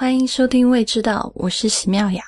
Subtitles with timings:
[0.00, 2.22] 欢迎收听《未知道》，我是席妙雅。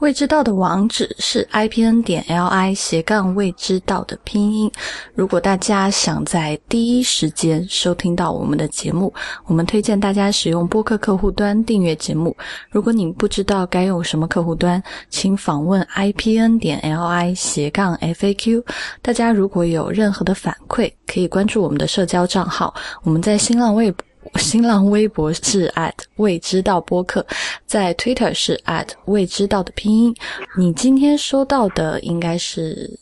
[0.00, 4.70] 未知道的网址是 i p n 点 l i 斜杠未知道的拼音。
[5.14, 9.10] 如果大家想在第一时间收听到我们的节目，
[9.46, 12.36] 我们推荐大家使用播客客户端订阅节目。
[12.68, 18.62] 如果你不知道该用什么客户端，请访问 i p n 点 l i 斜杠 f a q。
[19.00, 22.74] 大家如果有任何的反馈，可以关注我们的社交账号。
[23.04, 24.04] 我们在新浪微博。
[24.34, 27.24] 新浪微博是 at 未知道播客，
[27.66, 30.14] 在 Twitter 是 at 未知道的拼音。
[30.56, 32.98] 你今天收到的应该是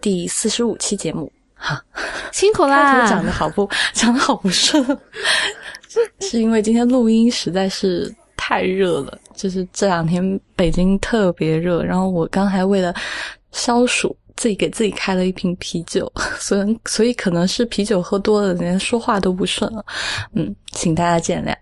[0.00, 1.80] 第四十五期节目，哈，
[2.32, 3.08] 辛苦啦！
[3.08, 4.84] 讲的好不讲的好不顺，
[6.20, 12.94] 是因为今天录音实在是太热了，就是这两天北京特别热，然后我刚还为了
[13.52, 14.16] 消暑。
[14.36, 19.84] 自己给自己开了一瓶啤酒， 所以所以可能是啤酒喝多了，连说话都不顺了，
[20.32, 21.54] 嗯，请大家见谅。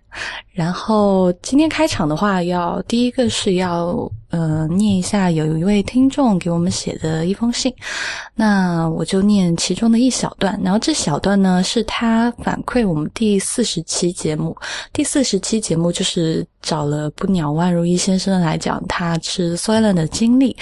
[0.53, 7.71] 然后今天开场的话，要第一个是要呃念一下有一位听众给我们写的一封信，
[8.35, 10.59] 那我就念其中的一小段。
[10.65, 14.57] 然后这小段呢是他反馈我们第四十期节目，
[14.91, 20.57] 第四十期节目就是找了不鸟万如一先生来讲他吃 Soylent 的经历。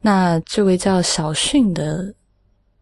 [0.00, 2.14] 那这位叫小迅的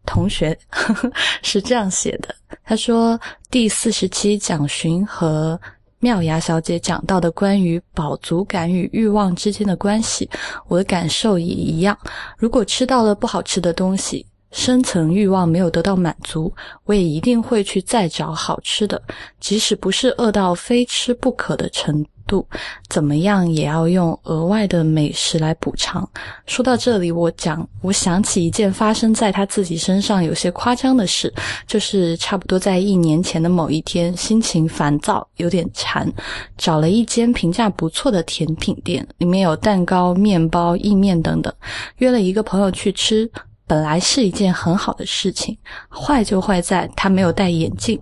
[0.08, 3.20] 同学呵呵 是这样写的，他说
[3.50, 5.60] 第四十期蒋勋和。
[6.00, 10.30] 妙雅小姐讲到的关于饱足感与欲望之间的关系，
[10.68, 11.98] 我的感受也一样。
[12.36, 19.02] 如果吃到了不好吃的东西，深层欲望没有得到满足，我也一定会去再找好吃的，
[19.40, 22.46] 即使不是饿到非吃不可的程度。
[22.88, 26.08] 怎么样也要用额外的美食来补偿。
[26.46, 31.34] 说到这里，我讲，我想起一件发生在他自己身上有些夸张的事，
[31.66, 36.08] 就是差不多在一年前的某一天，心情烦躁，有点馋，
[36.56, 41.52] 找了一间评价不错的甜品店，里面有蛋糕、面包、意面等等，
[41.96, 43.28] 约了一个朋友去吃。
[43.66, 45.54] 本来是一件很好的事情，
[45.90, 48.00] 坏就坏在他没有戴眼镜。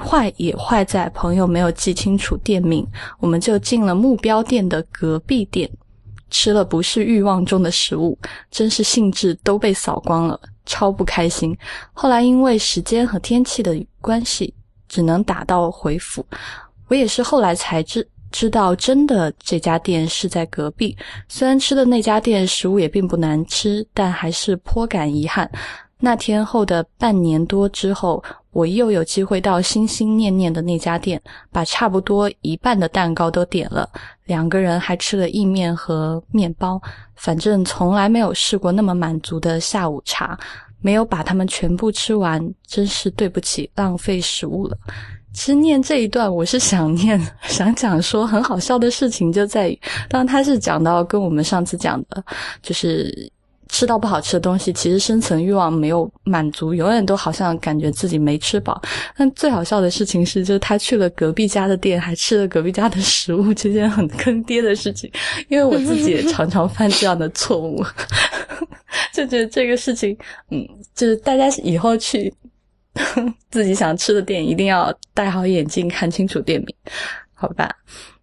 [0.00, 2.86] 坏也坏在朋友没有记清楚店名，
[3.18, 5.70] 我们就进了目标店的隔壁店，
[6.30, 8.18] 吃了不是欲望中的食物，
[8.50, 11.56] 真是兴致都被扫光了，超不开心。
[11.92, 14.52] 后来因为时间和天气的关系，
[14.88, 16.24] 只能打道回府。
[16.88, 20.96] 我也是后来才知知道，真的这家店是在隔壁。
[21.28, 25.50] 虽然吃的那家店食物也并不难吃，但还是颇感遗憾。
[25.98, 28.22] 那天后的半年多之后，
[28.52, 31.20] 我又有机会到心心念念的那家店，
[31.52, 33.88] 把差不多一半的蛋糕都点了，
[34.24, 36.80] 两个人还吃了意面和面包。
[37.14, 40.38] 反正从来没有试过那么满足的下午茶，
[40.80, 44.76] 没有把它们全部吃完，真是对不起，浪费食物了。
[45.32, 52.24] 其实念这一段，我是想念， 想讲说很好笑的事情，就在于当他是讲到跟我们上次讲的，
[52.62, 53.30] 就是。
[53.70, 58.80] 吃到不好吃的东西，其实深层欲望没有满足，永远都好像感觉自己没吃饱。
[59.16, 65.10] 但最好笑的事情是，就是他去了隔壁家的店，还吃了隔壁家的食物，这件很坑爹的事情。
[65.48, 67.82] 因为我自己也常常犯这样的错误，
[69.14, 70.16] 就觉得这个事情，
[70.50, 72.32] 嗯，就是大家以后去
[73.50, 76.74] 自己想吃的店，一定要戴好眼镜，看清楚店名，
[77.34, 77.70] 好吧？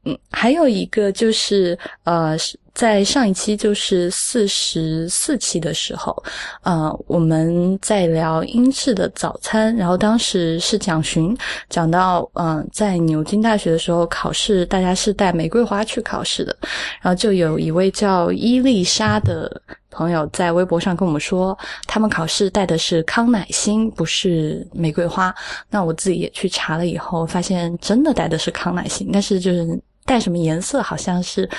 [0.04, 2.38] 嗯，还有一个就是，呃，
[2.78, 6.16] 在上一期就是四十四期的时候，
[6.62, 11.36] 呃，我们在聊英式的早餐，然后当时是蒋勋
[11.70, 16.56] 讲到，嗯，在牛津大学的时候考试，大家是带玫瑰花去考试的，
[17.02, 19.60] 然后就有一位叫伊丽莎的
[19.90, 21.58] 朋友在微博上跟我们说，
[21.88, 25.34] 他们考试带的是康乃馨，不是玫瑰花。
[25.72, 29.68] 那我自己也去查了以后，发现真的带的是康乃馨，但是就是。
[30.08, 31.50] 带什么颜色好像是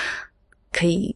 [0.78, 1.14] 可以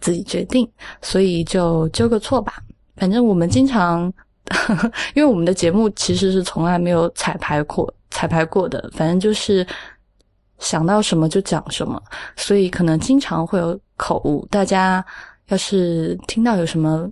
[0.00, 0.70] 自己决定，
[1.00, 2.62] 所以就纠个错吧。
[2.96, 4.12] 反正我们经常，
[5.14, 8.90] 因为我们的节目其实是从来没有彩排过、彩排过的。
[8.92, 9.66] 反正就是
[10.58, 12.02] 想到什么就讲什么，
[12.36, 14.46] 所以可能经常会有口误。
[14.50, 15.02] 大家
[15.46, 17.08] 要是听到有什么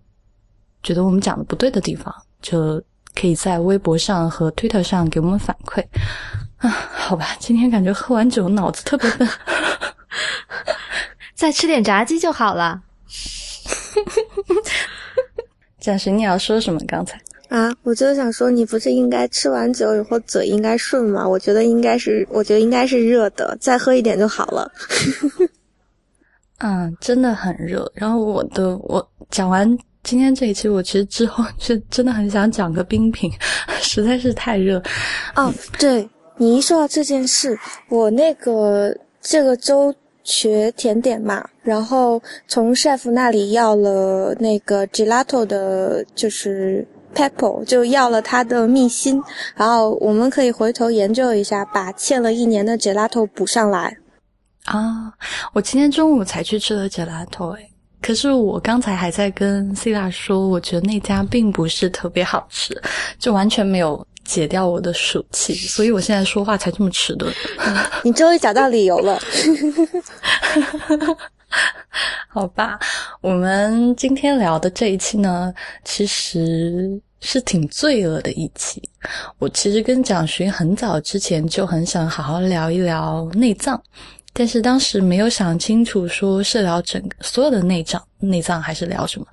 [0.82, 2.82] 觉得我们讲的不对的地方，就
[3.14, 5.82] 可以在微博上和推特上给我们反馈。
[6.58, 9.28] 啊，好吧，今天感觉喝完酒脑子特别笨，
[11.36, 12.82] 再吃点炸鸡就好了。
[15.78, 16.80] 暂时，你要说什么？
[16.88, 21.28] 刚才啊，我就是想说，你不是应该吃完酒以后嘴应该顺吗？
[21.28, 24.72] 我觉得应该是，我觉得应该是热的，再喝一点就好了。
[26.58, 27.90] 嗯，真的很热。
[27.94, 33.30] 然后我的，我讲完今天这一期，我其实之后是真的很想讲个冰品，
[33.82, 34.82] 实在是太热。
[35.34, 36.08] 哦，对。
[36.38, 39.94] 你一说到这件事，我那个这个周
[40.26, 46.84] 学甜点嘛，然后从 chef 那里要了那个 gelato 的，就是
[47.14, 49.22] pepper，就要了他的秘心，
[49.54, 53.96] 然后我们可以回头研究一下，把欠了一年的 gelato 补上来。
[54.64, 55.12] 啊，
[55.52, 57.62] 我今天中午才去吃了 gelato，哎，
[58.02, 62.76] 可是我刚才还在跟 C 拉说，我觉得那家并不是特别好吃，
[63.16, 64.04] 就完全没有。
[64.26, 67.32] 解掉我的暑气，所以我现在说话才这么迟钝。
[68.04, 69.18] 你终于找到理由了，
[72.28, 72.78] 好吧？
[73.20, 78.82] 我们今天聊的这一期呢，其实是挺罪恶的一期。
[79.38, 83.80] 我其实跟蒋勋很早之前就很想好好聊一聊内脏，
[84.32, 89.26] 但是当时没有想清楚，说是聊整个所有的内脏，内脏还是聊什么。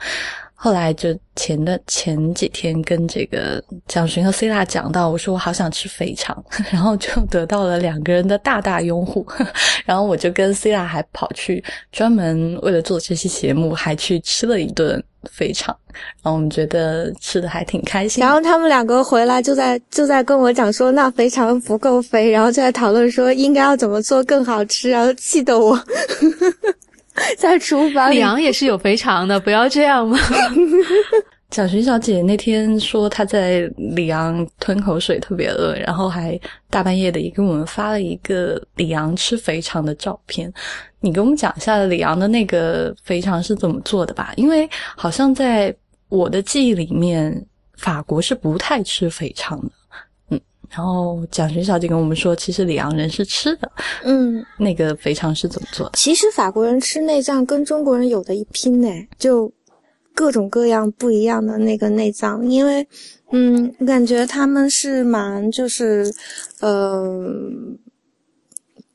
[0.64, 9.28] 后来就前的前几天跟这个蒋勋和 C 大讲到，我说我好想吃肥肠， 然后就得到了两个人的大大拥护，
[9.84, 11.62] 然后我就跟 C 大还跑去
[11.92, 15.76] 专门为了做这期节目，还去吃了一顿肥肠，
[16.22, 18.24] 然后我们觉得吃的还挺开心。
[18.24, 25.78] 然后他们两个回来就在就在跟我讲说，那肥肠不够肥，然后就在讨论说应该要怎么做更好吃，然后气得我。
[27.38, 30.18] 在厨房里，李阳也是有肥肠的，不要这样嘛。
[31.50, 40.52] 蒋勋小姐那天说她在里昂吞口水，特别饿，然后还大半夜的也给我们发了一个里昂吃肥肠的照片。
[41.00, 44.34] 你给我们讲一下里昂的那个肥肠是怎么做的吧？
[44.36, 45.72] 因为好像在
[46.10, 47.46] 我的记忆里面，
[47.78, 49.72] 法国是不太吃肥肠的。
[50.76, 53.72] 然后蒋勋小姐跟我们说，其实里昂人是吃的，
[54.04, 55.92] 嗯，那个肥肠是怎么做的？
[55.94, 58.90] 其实法国人吃内脏跟中国人有的一拼呢，
[59.20, 59.52] 就
[60.16, 62.88] 各种各样不一样的那个内脏，因为，
[63.32, 66.12] 嗯，我感觉他们是蛮就是，
[66.62, 67.24] 呃，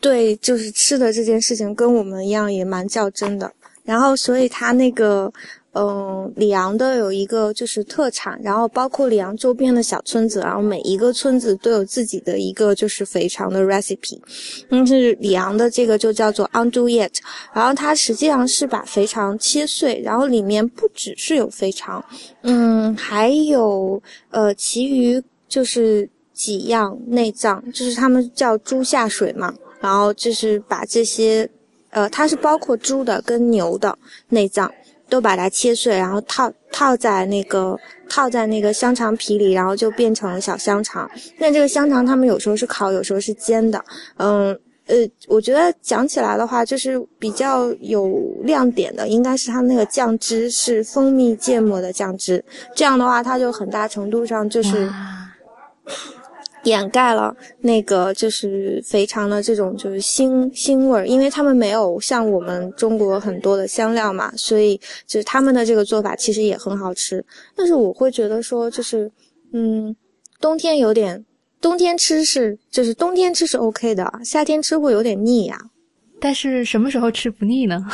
[0.00, 3.52] 对，就是吃的这件事情跟我们一样也蛮较真的，
[3.84, 5.32] 然后所以他那个。
[5.80, 14.18] 嗯，里昂的有一个就是特产，然后包括里昂周边的小村子，然后每一个村子都有自己的一个就是肥肠的 recipe。
[14.70, 17.14] 嗯，是里昂的这个就叫做 undo yet
[17.52, 22.04] 然后它实际上是把肥肠切碎，然后里面不只是有肥肠，
[22.42, 31.48] 嗯，还有呃其余就是几样内脏，就是他们叫猪下水嘛，然后就是把这些，
[31.90, 33.96] 呃，它是包括猪的跟牛的
[34.30, 34.68] 内脏。
[35.08, 37.78] 都把它切碎，然后套套在那个
[38.08, 41.10] 套在那个香肠皮里，然后就变成小香肠。
[41.38, 43.84] 那这个香肠他们有时候是烤，有时候是煎的。
[44.16, 44.96] 嗯呃，
[45.26, 52.42] 我觉得讲起来的话，就是比较有亮点的，应该是它那个酱汁是蜂蜜芥末的酱汁。
[52.74, 54.90] 这样的话，它就很大程度上就是。
[56.64, 64.76] 掩盖了那个就是肥肠的这种就是腥腥味儿，因为他们没有像我们中国很多的香料嘛，所以
[65.06, 67.24] 就是他们的这个做法其实也很好吃。
[67.56, 69.10] 但是我会觉得说，就是
[69.52, 69.94] 嗯，
[70.40, 71.24] 冬天有点，
[71.60, 75.58] 冬天吃是就是冬天吃是 OK 的，夏天吃会有点腻呀。
[76.20, 77.86] 但是什么时候吃不腻呢？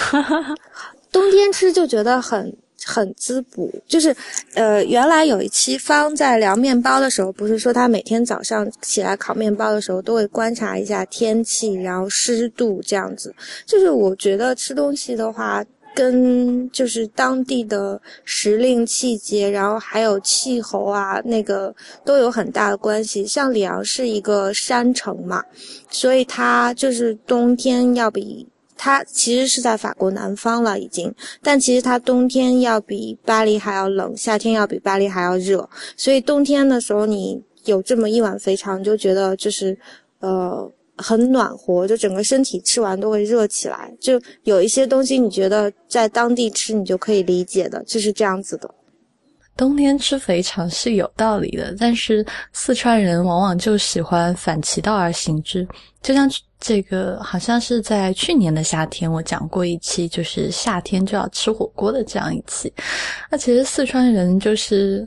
[1.12, 2.56] 冬天吃就觉得很。
[2.84, 4.14] 很滋补，就是，
[4.54, 13.34] 呃，原来有一期方在聊面包的时候，不是说他每天早上起来烤面包的时候都会观察一下天气，然后湿度这样子。
[13.64, 23.26] 就是我觉得吃东西的话，跟就是当地的时令季节，然后还有气候啊，那个都有很大的关系。
[23.26, 25.42] 像里昂是一个山城嘛，
[25.88, 28.46] 所以它就是冬天要比。
[28.84, 31.10] 它其实是在法国南方了，已经，
[31.42, 39.74] 但其实它冬天要比巴黎还要冷，夏天要比巴黎还要热，所以冬天的时候你有这么一碗肥肠，就觉得就是，
[40.20, 43.90] 呃，很暖和，就整个身体吃完都会热起来。
[43.98, 48.68] 就有一些东西你觉得在当地吃你就可以理解的，就是这样子的。
[49.56, 52.22] 冬天吃肥肠是有道理的，但是
[52.52, 55.66] 四川人往往就喜欢反其道而行之，
[56.02, 56.30] 就像。
[56.66, 62.72] 这个好像是在去年的夏天，我讲过一期，就是夏天就要吃火锅的这样一期。
[63.30, 65.06] 那其实四川人就是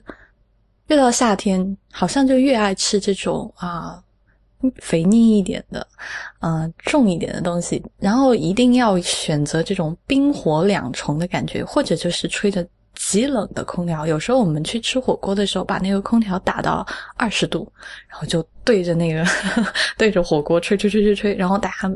[0.86, 4.00] 越到夏天，好像就越爱吃这种啊
[4.76, 5.88] 肥腻一点的、
[6.38, 12.64] 啊重一点的东西，然后一定要选择这种冰火两重的感觉，或者就是吹着。
[12.98, 16.86] 极冷的空调，有时候我们去吃火锅的时候，把那个空调打到
[17.16, 17.72] 二十度，
[18.10, 19.26] 然后就对着那个
[19.98, 21.92] 对着火锅吹吹吹吹吹，然后大家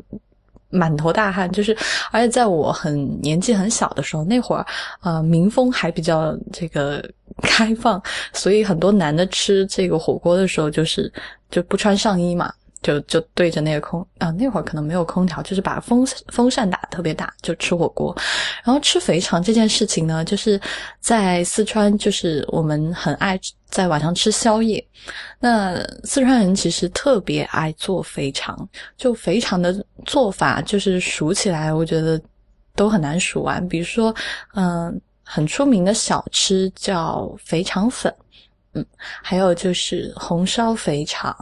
[0.69, 1.51] 满头大汗。
[1.51, 1.75] 就是，
[2.11, 4.65] 而且在我很年纪很小的时候，那会儿
[4.99, 7.03] 啊民风还比较这个
[7.41, 11.11] 开放，所以很多男的吃这个火锅的时候，就是
[11.49, 18.15] 就不穿上衣嘛，就就对着那个空啊，那会儿可能没有空调，就是把风风扇打特别大，就吃火锅。
[18.63, 20.59] 然后吃肥肠这件事情呢，就是
[20.99, 24.83] 在四川，就是我们很爱在晚上吃宵夜。
[25.39, 32.19] 那四川人其实特别爱做肥肠，就肥肠的做法，就是数起来，我觉得
[32.75, 33.67] 都很难数完。
[33.67, 34.13] 比如说，
[34.55, 38.13] 嗯，很出名的小吃叫肥肠粉。
[38.73, 38.85] 嗯，
[39.21, 41.35] 还有就是红烧肥肠，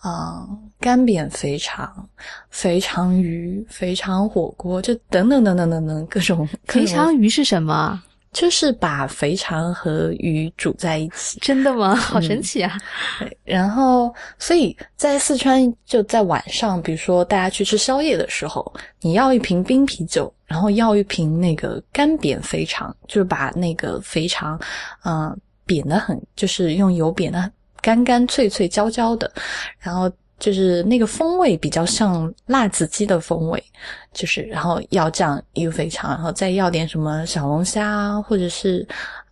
[0.00, 0.44] 啊，
[0.80, 2.08] 干煸肥肠、
[2.50, 6.48] 肥肠鱼、肥肠火锅，就等等等等等等各种。
[6.64, 8.02] 肥肠鱼是什么？
[8.32, 11.38] 就是把肥肠和鱼煮在一起。
[11.40, 11.94] 真的吗？
[11.94, 12.76] 好神奇啊！
[13.20, 24.60] 对，然后，所以在四川，就在晚上，比如说大家去吃宵夜的时候，你要一瓶冰啤酒，然后要一瓶那个干煸肥肠，就是把那个肥肠，
[25.04, 25.34] 嗯。
[25.66, 27.50] 扁的很，就是用油扁的
[27.82, 29.30] 干干脆脆焦焦的，
[29.78, 33.62] 然后就是那个风味比较像辣子鸡的风味，
[34.12, 38.86] 就是然后要这样一个肥肠，然后再要点什么小龙虾，或者是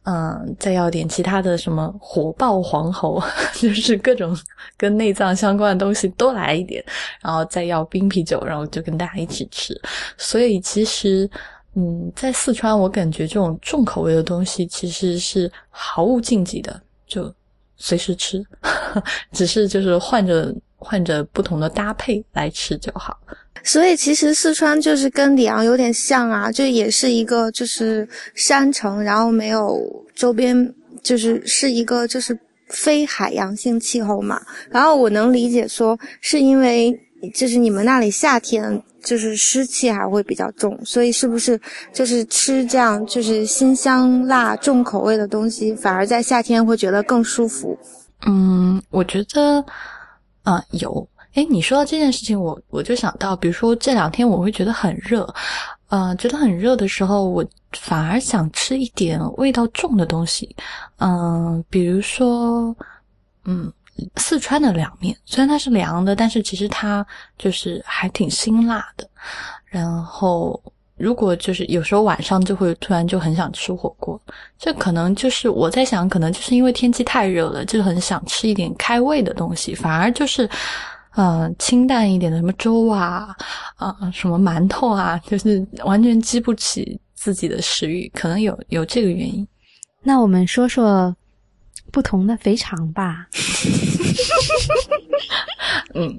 [0.04, 3.22] 嗯，再要点其他的什么火爆黄喉，
[3.54, 4.36] 就是各种
[4.76, 6.84] 跟内脏相关的东西都来一点，
[7.22, 9.74] 然后再要冰啤酒，然后就跟大家一起吃。
[10.18, 11.30] 所以其实。
[11.76, 17.32] 嗯，在四川，我感觉这种重口味的东西其实是毫无禁忌的，就
[17.76, 18.44] 随时吃，
[19.32, 23.18] 只是就是换着换着不同的搭配来吃就好。
[23.64, 29.80] 所以其实四川就是跟里昂有点像啊，就也是一个就是山城，然后没有
[30.14, 32.38] 周边，就是是一个就是
[32.68, 34.40] 非海洋性气候嘛。
[34.70, 36.96] 然后我能理解说是因为
[37.30, 38.82] 就是你们那里夏天。
[39.04, 41.60] 就是湿气还会比较重，所以是不是
[41.92, 47.78] 就是吃这样就是辛香辣重口味的东西，反而在夏天会觉得更舒服？
[48.24, 49.62] 嗯，我觉得
[50.42, 51.06] 啊有。
[51.34, 55.28] 哎，你说到这件事情，我我就想到，比如说这两天我会觉得很热，
[55.88, 57.44] 呃，觉得很热的时候，我
[57.78, 60.56] 反而想吃一点味道重的东西，
[60.96, 62.74] 嗯，比如说，
[63.44, 63.70] 嗯。
[64.16, 67.06] 四川的凉面虽然它是凉的，但是其实它
[67.38, 69.08] 就是还挺辛辣的。
[69.66, 70.60] 然后，
[70.96, 74.20] 如果就是有时候晚上就会突然就很想吃火锅，
[74.58, 80.48] 这可能就是我在想，可能就是因为天气太热了，就很想吃一点开胃的东西，反而就是，
[81.14, 83.34] 呃，清淡一点的什么粥啊，
[83.76, 89.46] 啊，什么馒头啊，就是完全激不起自己的食欲，可能有有这个原因。
[90.02, 91.14] 那我们说说。
[91.94, 93.24] 不同的肥肠吧，
[95.94, 96.18] 嗯，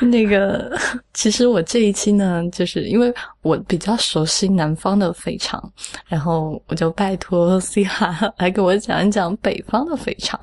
[0.00, 0.76] 那个
[1.14, 5.62] 其实我这一期呢，就是因为我比较熟悉南方的肥肠，
[6.08, 10.36] 然后我就拜托西拉 来给我讲一讲北方的肥肠，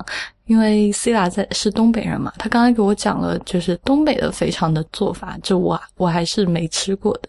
[0.46, 7.28] 因为西拉在是东北人嘛，他刚才给我讲了就是东北的肥肠的做法，就我我还是没吃过的。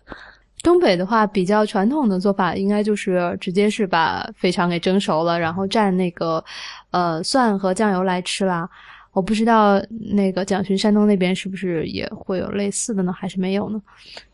[0.65, 6.43] 东北的话，比较传统的做法应该就是直接是把肥肠给蒸熟了，然后蘸那个
[6.89, 8.67] 呃蒜和酱油来吃啦。
[9.13, 9.79] 我不知道
[10.11, 13.79] 那个蒋勋山东那边是不是也会有类似的呢，还是没有呢？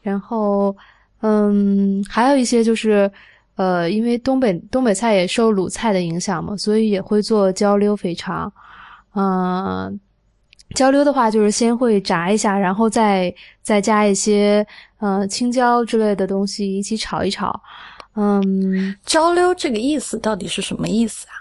[0.02, 0.74] 然后
[1.20, 3.12] 嗯，还有一些就是
[3.56, 8.52] 呃，因为东北东北菜也受鲁菜的影响嘛，所以也会做焦溜肥肠。
[9.16, 10.00] 嗯，
[10.76, 14.66] 焦溜的话就是先会炸一下，然后再再加一些。
[15.02, 17.60] 呃，青椒之类的东西一起炒一炒，
[18.16, 21.34] 嗯，焦溜这个意思到底是什么意思啊？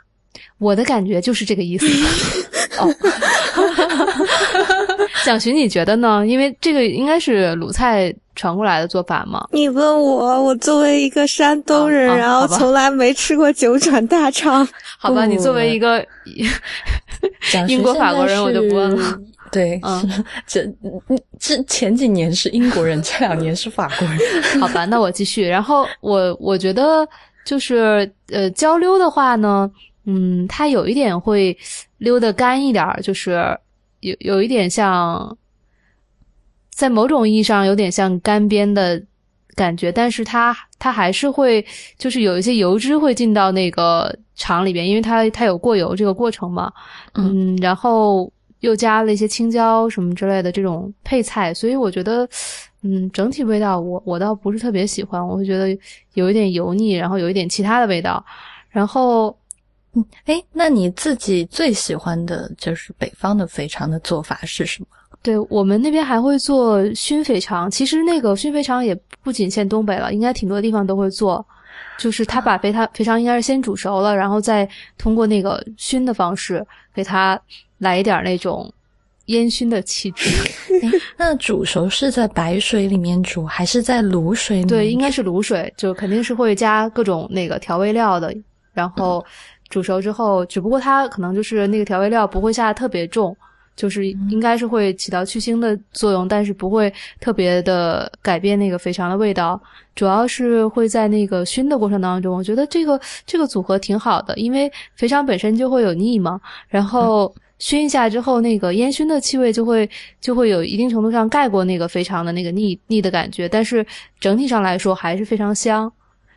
[0.56, 1.86] 我的感觉就是这个意思。
[2.80, 2.88] 哦，
[5.26, 6.26] 蒋寻，你觉得呢？
[6.26, 9.46] 因为这个应该是鲁菜传过来的做法吗。
[9.52, 14.66] 你问我，我作为一个山东人，然后从来没吃过九转大肠。
[14.98, 16.02] 好吧，你作为一个
[17.68, 19.18] 英国法国人，我就不问了。
[19.52, 19.78] 对，
[20.48, 20.66] 这
[21.38, 24.18] 这前几年是英国人，这两年是法国人。
[24.58, 25.46] 好吧，那我继续。
[25.46, 27.06] 然后我我觉得
[27.44, 29.70] 就是呃，交流的话呢，
[30.06, 31.54] 嗯，它有一点会
[31.98, 33.44] 溜的干一点，就是
[34.00, 35.36] 有有一点像，
[36.80, 39.02] 在某种意义上有点像干煸的
[39.54, 41.64] 感觉，但是它它还是会
[41.98, 46.72] 就是有一些油脂会进到那个肠里边，因为它它有过油这个过程嘛。
[47.14, 48.32] 嗯，然后。
[48.60, 52.28] 又加了一些青椒什么之类的这种配菜，所以我觉得，
[52.82, 55.74] 嗯，整体味道我我倒不是特别喜欢，我会觉得
[56.12, 58.22] 有一点油腻，然后有一点其他的味道。
[58.68, 59.34] 然后，
[59.94, 64.88] 嗯，哎，那你自己最喜欢的就是北方的肥肠的做法是什么？
[65.22, 71.44] 对我们那边还会做熏肥肠，其实那个熏肥肠也不仅限东北了，应该挺多地方都会做。
[71.98, 77.40] 就是他把肥肠肥肠应该是先煮熟了，然后再通过那个熏的方式给它。
[77.80, 78.70] 来一点那种
[79.28, 80.28] 烟熏的气质。
[81.16, 84.68] 那煮熟是在白水里面煮，还是在卤水里面？
[84.68, 88.36] 对，应该是卤水，就肯定是会加各种那个调味料的。
[88.74, 89.24] 然后
[89.70, 93.34] 煮熟之后，只不过它可能就是那个调味料不会下的特别重，
[93.80, 99.58] 就是应该是会起到去腥的作用，但是不会特别的改变那个肥肠的味道。
[99.94, 109.88] 主要是会在那个熏的过程当中，我觉得这个这个组合挺好的，因为肥肠本身就会有腻嘛，然后熏一下之后，那个烟熏的气味就会
[110.20, 113.84] 就会有一定程度上盖过那个肥肠的那个腻腻的感觉，但是
[114.20, 115.90] 整体上来说还是非常香，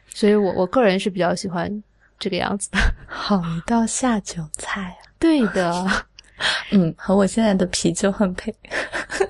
[0.08, 1.84] 所以我我个人是比较喜欢
[2.18, 2.78] 这个样子的。
[3.06, 4.96] 好一道下酒菜啊！
[5.20, 5.86] 对的，
[6.72, 8.54] 嗯，和我现在的啤酒很配。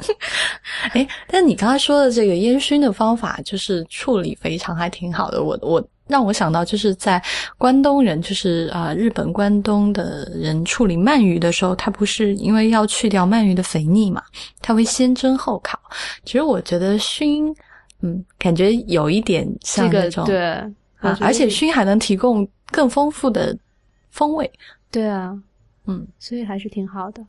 [0.93, 5.43] 哎，但你刚才说的这个烟熏的方法，就是处理肥肠还挺好的。
[5.43, 7.22] 我我让我想到，就是在
[7.58, 14.22] 关东人，就是啊、日本关东的人处理鳗鱼的时候，他不是因为要去掉鳗鱼的肥腻嘛，
[14.62, 15.79] 他会先蒸后烤。
[16.25, 17.55] 其实我觉得熏，
[18.01, 20.46] 嗯，感觉有一点这个像那种对，
[20.98, 23.58] 啊，而且熏还能提供更丰富的
[24.12, 24.51] 风味。
[24.91, 25.34] 对啊，
[25.85, 27.25] 嗯，所以还是挺好的。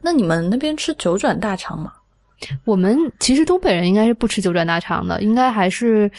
[0.00, 1.92] 那你们那边吃九转大肠吗？
[2.64, 6.10] 我们其实东北人应该是不吃九转大肠的，应该还是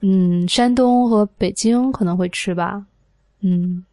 [0.00, 2.84] 嗯山东和北京可能会吃吧。
[3.40, 3.84] 嗯，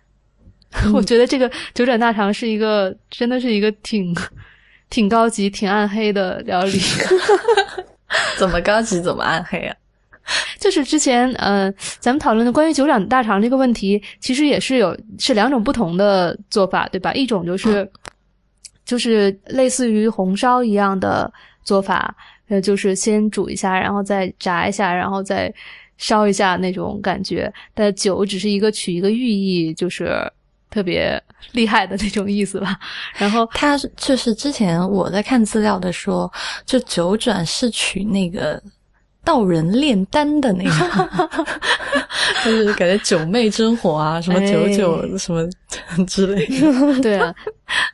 [0.92, 4.14] 我觉得这个九转大肠是一个真的是一个挺
[4.90, 6.78] 挺高级、挺暗黑的料理。
[8.38, 9.76] 怎么高级怎么暗黑啊？
[10.58, 17.12] 就是之前呃，咱们讨论的关于九转大肠这个问题，其实也是有是两种不同的做法，对吧？
[17.14, 17.88] 一种就是、
[18.84, 21.32] 就是类似于红烧一样的
[21.64, 22.14] 做法，
[22.48, 25.52] 呃，就是先煮一下，然后再炸一下，然后再
[25.98, 27.52] 烧一下那种感觉。
[27.74, 30.30] 但酒只是一个取一个寓意，就是
[30.70, 31.22] 特别
[31.52, 32.78] 厉害的那种意思吧。
[33.16, 36.30] 然后 他就是之前我在看资料的说，
[36.64, 38.62] 就九转是取那个
[39.24, 41.28] 道人炼丹的那个，
[42.44, 45.46] 就是感觉九妹真火啊，什么九九哎什么
[46.06, 47.00] 之类的。
[47.02, 47.34] 对啊，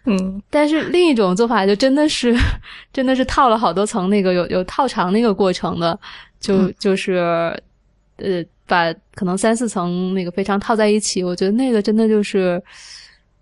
[0.05, 2.35] 嗯，但是另一种做法就真的是，
[2.93, 5.99] 真的是套了好多层那个有有套肠那个过程的，
[6.41, 7.15] 就、就是
[8.19, 12.63] 呃把可能三四层那个肥肠套在一起，我觉得那个真的就是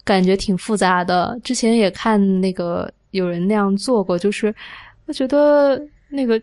[0.04, 1.38] 感觉挺复杂的。
[1.44, 4.54] 之前也看那个有人那样做过，就是
[5.06, 6.40] 我觉得那个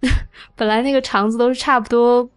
[0.56, 2.28] 本来那个肠子都是差不多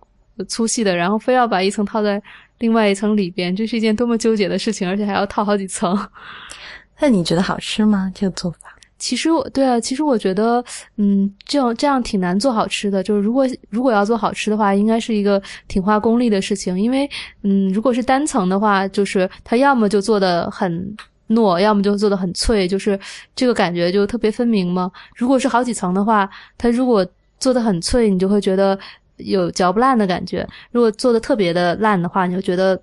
[0.48, 2.22] 粗细的，然后非要把一层套在
[2.60, 5.98] 另外一层里边，这是一件多么纠结的事情，而且还要套好几层。
[7.00, 8.12] 那你觉得好吃吗？
[8.16, 8.60] 这个做法？
[8.98, 10.64] 其实我对啊，其实我觉得，
[10.96, 13.04] 嗯，这样这样挺难做好吃的。
[13.04, 16.80] 就是如果如果要做好吃的话，应该是一个挺花功力的事情。
[16.80, 17.08] 因为，
[17.44, 23.00] 嗯，如果是单层的话，就是它要么就做的很糯，要么就做的很脆，就是
[23.36, 24.92] 这个感觉就特别分明嘛。
[25.16, 27.06] 如果是好几层的话，它如果
[27.40, 28.78] 做的很脆，你就会觉得
[29.18, 32.80] 有嚼不烂的感觉；如果做的特别的烂的话，你就觉得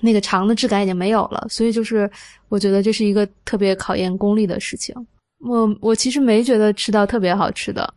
[0.00, 1.46] 那个肠的质感已经没有了。
[1.48, 2.10] 所以就是
[2.48, 4.94] 我觉得这是一个特别考验功力的事情。
[5.38, 7.94] 我我其实没觉得吃到特别好吃的，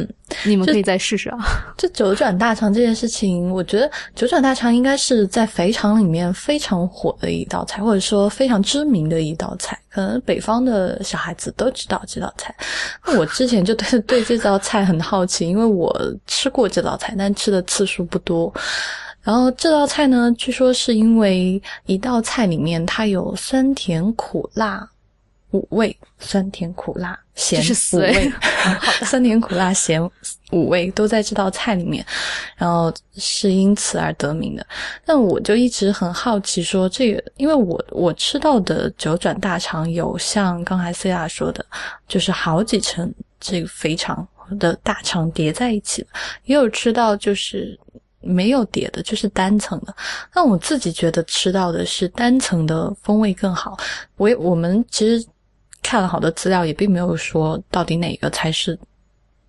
[0.00, 0.08] 嗯，
[0.44, 1.38] 你们可以再试试啊。
[1.76, 9.78] 这九转大肠这件事情，我觉得九转大肠应该是在肥肠里面非常火的一道菜，或者说非常知名的一道菜。
[9.88, 12.54] 可能北方的小孩子都知道这道菜。
[13.04, 15.92] 那我之前就对 对这道菜很好奇，因为我
[16.26, 18.52] 吃过这道菜，但吃的次数不多。
[19.22, 24.88] 然后这道菜呢，据说是因为一道菜里面它有酸甜苦辣
[25.52, 28.32] 五味，酸甜苦辣咸这是五死哎味，
[29.04, 30.02] 酸甜苦辣咸
[30.52, 32.04] 五味都在这道菜里面，
[32.56, 34.66] 然后是因此而得名的。
[35.04, 41.64] 但我就一直很好奇说，这个因为我我吃到的九转大肠有像刚才 C R 说的，
[42.06, 44.26] 就是好几层这个肥肠
[44.58, 46.08] 的大肠叠在一起的，
[46.44, 47.78] 也有吃到就是。
[48.22, 49.96] 没有叠的，就是单层的。
[50.34, 53.78] 那我自己觉得吃到的是单层的风味更好。
[54.18, 55.26] 我也我们其实
[55.90, 58.78] 看了好多资料，也并没有说到底哪个才是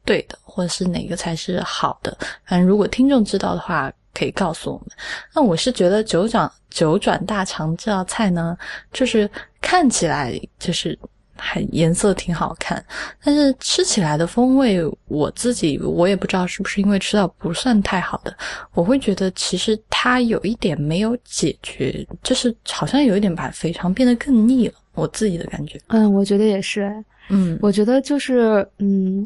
[0.04, 2.18] 对的，或者是哪个才是好的。
[2.46, 4.88] 反正如果听众知道的话，可以告诉我们。
[5.36, 8.58] 那我是觉得九转九转大肠这道菜呢，
[8.92, 9.30] 就是
[9.62, 10.98] 看起来就是
[11.38, 12.84] 还颜色挺好看，
[13.24, 18.36] 但是吃起来的风味，我自己我也不知道是不是因为吃到不算太好的，
[18.74, 25.80] 我会觉得其实它有一点没有解决，就是好像有一点把肥肠变得更腻了，我自己的感觉。
[25.88, 26.82] 嗯，我觉得也是。
[26.82, 29.26] 哎嗯，我觉得就是，嗯，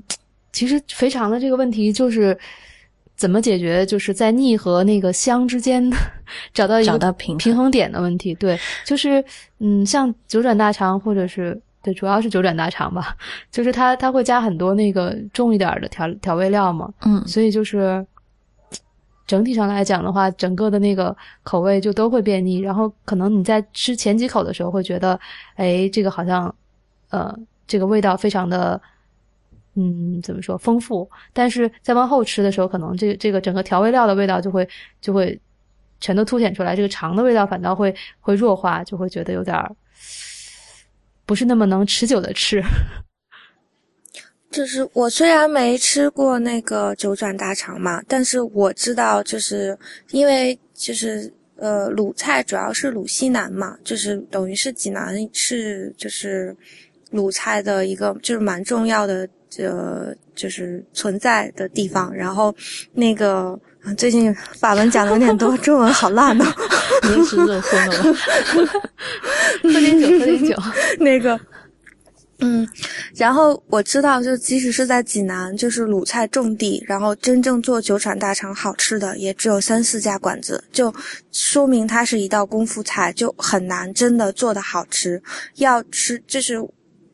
[0.52, 2.38] 其实肥肠的这个问题就是
[3.16, 5.90] 怎么解决，就是在腻和那个香之间
[6.54, 8.36] 找到一个平衡平衡点的问题。
[8.36, 9.24] 对，就是
[9.60, 13.16] 嗯，像九转大肠或者是对，主要是九转大肠吧，
[13.50, 18.06] 就是它它会加很多那个重一点的调调味料嘛，嗯所以就是
[19.28, 22.60] 整体上来讲的话，整个的那个口味就都会变腻。
[22.60, 25.20] 然后可能你在吃前几口的时候会觉得，
[25.56, 26.54] 哎，这个好像
[27.10, 28.82] 呃这个味道非常的。
[29.78, 31.06] 嗯，怎么说丰富？
[31.34, 34.66] 但是再往后吃的时候，可能这这个整个调味料的味道就会
[35.02, 35.38] 就会
[36.00, 39.76] 全都凸显出来，这个肠的味道反倒会会弱化，就会觉得有点儿
[41.26, 42.64] 不是那么能持久的吃。
[44.56, 49.78] 就是我虽然没吃过那个九转大肠嘛，但是我知道，就是
[50.12, 56.56] 因为就是呃鲁菜主要是鲁西南嘛，就是等于是济南是就是
[57.12, 62.14] 鲁菜的一个就是蛮重要的呃就是存在的地方。
[62.16, 62.56] 然后
[62.94, 66.46] 那个啊最近法文讲的有点多， 中文好烂哦。
[67.04, 68.20] 你也是热昏了吗？
[69.64, 70.56] 喝点酒，喝点酒。
[71.00, 71.38] 那个，
[72.40, 72.68] 嗯，
[73.16, 80.94] 然后我知道，就即使是在济南，就是鲁菜种地，然后真正做九转大肠好吃的也只有三四家馆子，就
[81.32, 85.22] 说明它是一道功夫菜，就很难真的做的好吃。
[85.56, 86.56] 要吃就是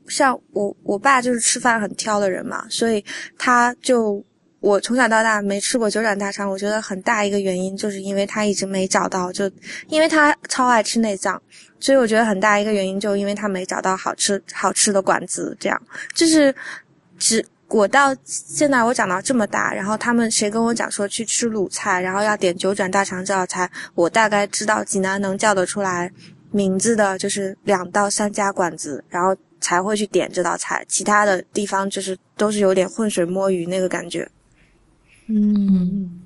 [0.08, 3.04] 像我我爸就是吃饭很挑的人嘛，所以
[3.38, 4.24] 他就。
[4.60, 9.50] 我从小到大没吃过九转大肠，我觉得很大一个原因就是因为他一直没找到，就
[9.88, 11.42] 因为他超爱吃内脏，
[11.82, 15.82] 所以我觉得很大一个原因就因为他没找到好吃好吃的馆子，这样
[16.14, 16.56] 就是
[17.18, 26.12] 只我到现在我长到这么大，然后他们谁跟我讲说去吃鲁菜，然后要点九转大肠这道菜，我大概知道济南能叫得出来
[26.52, 34.30] 名字的就是两到三家馆子，然后才会去点这道菜，其他的地方就是都是有点浑水摸鱼那个感觉。
[35.28, 36.22] 嗯，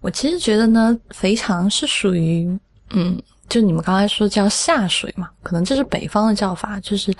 [0.00, 2.58] 我其实觉得呢，肥肠是属于，
[2.90, 7.12] 嗯，就你们刚才说叫下水嘛，可能这是北方的叫法，就是，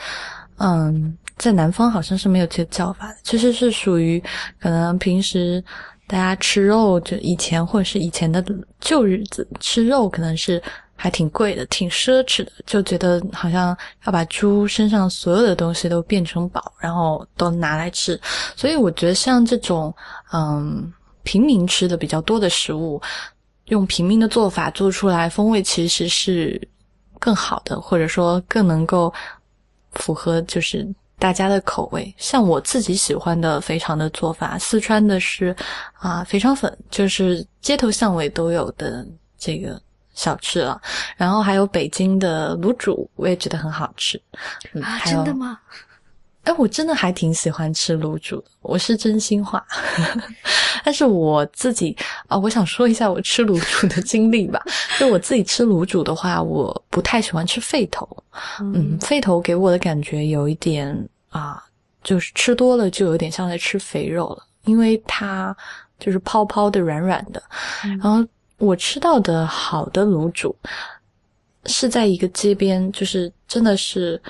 [0.57, 4.23] 嗯，在南方好像是没有这个叫法的，其实是属于
[4.59, 5.63] 可能平时
[6.07, 8.43] 大家吃肉，就以前或者是以前的
[8.81, 10.63] 旧日子吃肉，可能是
[10.97, 18.19] 还挺贵的，挺奢侈的，就觉得好像要把猪身上所有的东西都变成宝，然后都拿来吃，
[18.57, 19.95] 所以我觉得像这种，
[20.33, 20.93] 嗯。
[21.23, 23.01] 平民吃的比较多的食物，
[23.71, 26.61] 用平民的做法做出来，风味其实是
[27.19, 29.13] 更好的，或者说更能够
[29.93, 30.87] 符合就是
[31.19, 32.15] 大家的口味。
[32.17, 35.55] 像我自己喜欢的肥肠的做法，四川的是
[35.95, 39.07] 啊肥肠粉，就是街头巷尾都有的
[39.39, 39.81] 这个
[40.15, 40.81] 小吃了。
[41.17, 44.21] 然后还有北京的卤煮，我也觉得很好吃。
[44.73, 45.59] 嗯、啊，真的吗？
[46.51, 49.65] 哎，我真的还挺喜欢吃卤煮的，我是真心话。
[50.83, 54.61] 但是我自己啊、我想说一下我吃卤煮的经历吧。
[54.99, 58.09] 就我自己吃卤煮的话，我不太喜欢吃肺头。
[58.59, 61.63] 嗯，肺头给我的感觉有一点啊，
[62.03, 65.57] 就是吃多了就有点像在吃肥肉了，因为它
[66.01, 67.41] 就是泡泡的、软软的。
[67.83, 68.27] 然后
[68.59, 70.57] 我吃到的好的卤煮
[71.67, 74.21] 是在一个街边，就是真的是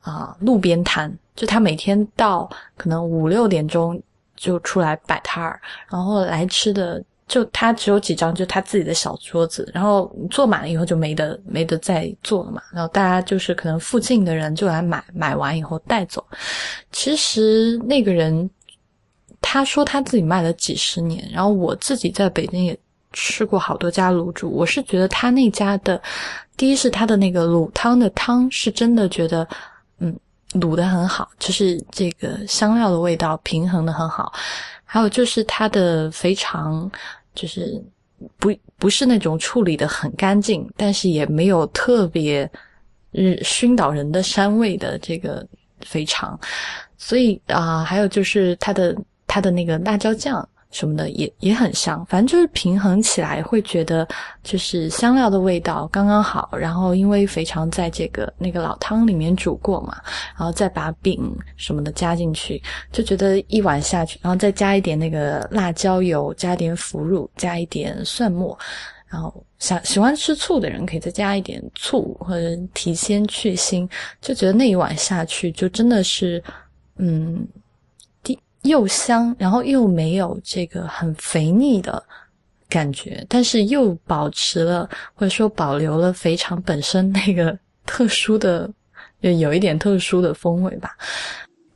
[0.00, 1.10] 啊、路边摊。
[1.34, 4.00] 就他每天到可能五六点钟
[4.36, 16.22] 就出来摆摊儿，然后来吃的就他只有几张就他自己的小桌子，然后坐满了以后就没得没得再坐了嘛，然后大家就是可能附近的人就来买，买完以后带走。
[16.90, 18.50] 其实那个人
[19.40, 22.78] 他说他自己卖了几十年，然后我自己在北京也
[23.12, 26.02] 吃过好多家卤煮，我是觉得他那家的
[26.56, 29.48] 第一是他的那个卤汤的汤是真的觉得
[29.98, 30.14] 嗯。
[30.54, 34.32] 卤的很好，就是这个香料的味道平衡的很好，
[34.84, 36.90] 还有就是它的肥肠，
[37.34, 37.82] 就是
[38.38, 42.50] 不不是那种处理的很干净，但是也没有特别
[43.12, 45.46] 嗯熏倒人的膻味的这个
[45.80, 46.38] 肥肠，
[46.98, 50.48] 所以啊、还有就是它的它的那个辣椒酱。
[50.72, 54.08] 什么的也也很香，反正就是平衡起来会觉得
[54.42, 60.00] 就是香料的味道刚刚好，然后因为肥肠在这个那个老汤里面煮过嘛，
[60.36, 61.20] 然后再把饼
[61.56, 68.58] 什么的加进去，就觉得一碗下去，然后再加一点那个辣椒油，加点腐乳，加一点蒜末，
[69.08, 73.86] 然后想喜欢吃醋的人可以再加一点醋或者提鲜去腥，
[74.22, 76.42] 就觉得那一碗下去就真的是
[76.96, 77.46] 嗯。
[78.62, 82.02] 又香，然后又没有这个很肥腻的
[82.68, 88.70] 感觉，但是又保持了或者说保留了肥肠本身那个特殊的，
[89.20, 90.96] 有一点特殊的风味吧。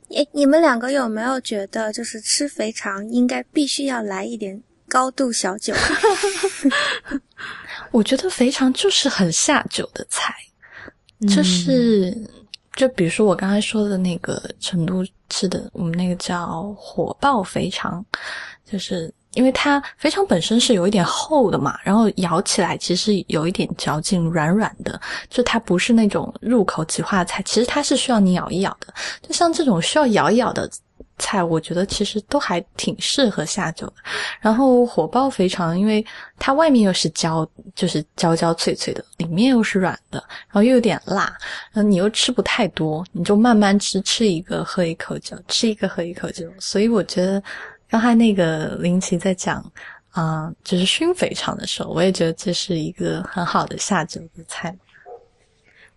[0.09, 5.73] 诶，你们两个有没有觉得，就是吃肥肠应该必须要来一点高度小酒？
[7.91, 10.33] 我觉得肥肠就是很下酒的菜，
[11.27, 12.15] 就是。
[12.77, 18.05] 就比如说我刚才说的那个成都吃的，我们那个叫火爆肥肠，
[18.63, 28.93] 就是因为它肥肠本身是有一点厚的嘛，然后咬起来其实有一点嚼劲，软软的，就它不是那种入口即化的菜，其实它是需要你咬一咬的。
[29.21, 30.69] 就像这种需要咬一咬的
[31.17, 33.93] 菜，我觉得其实都还挺适合下酒的。
[34.39, 36.05] 然后火爆肥肠，因为
[36.37, 41.23] 它外面又是焦，就是焦焦脆脆的，里面又是软的，然后又有点辣，
[41.71, 46.47] 然后你又吃不太多，你就慢慢吃，吃一个喝一口酒，吃一个喝一口酒。
[46.59, 47.41] 所以我觉得
[47.89, 49.63] 刚才那个林奇在讲
[50.11, 54.75] 啊、就是熏肥肠的时候，我也觉得这是一个很好的下酒的菜。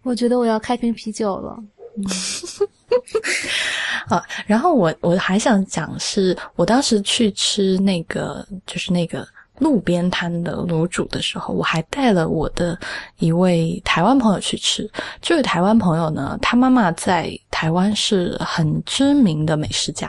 [0.03, 1.59] 我觉得我要开瓶啤酒了。
[4.11, 9.27] 啊，然后我我还想讲是，我当时去吃那个就是那个
[9.61, 12.79] 路边摊的卤煮的时候，我还带了我的
[13.19, 14.91] 一位台湾朋友去吃。
[15.23, 20.09] 这位台湾朋友呢，他妈妈在台湾是很知名的美食家，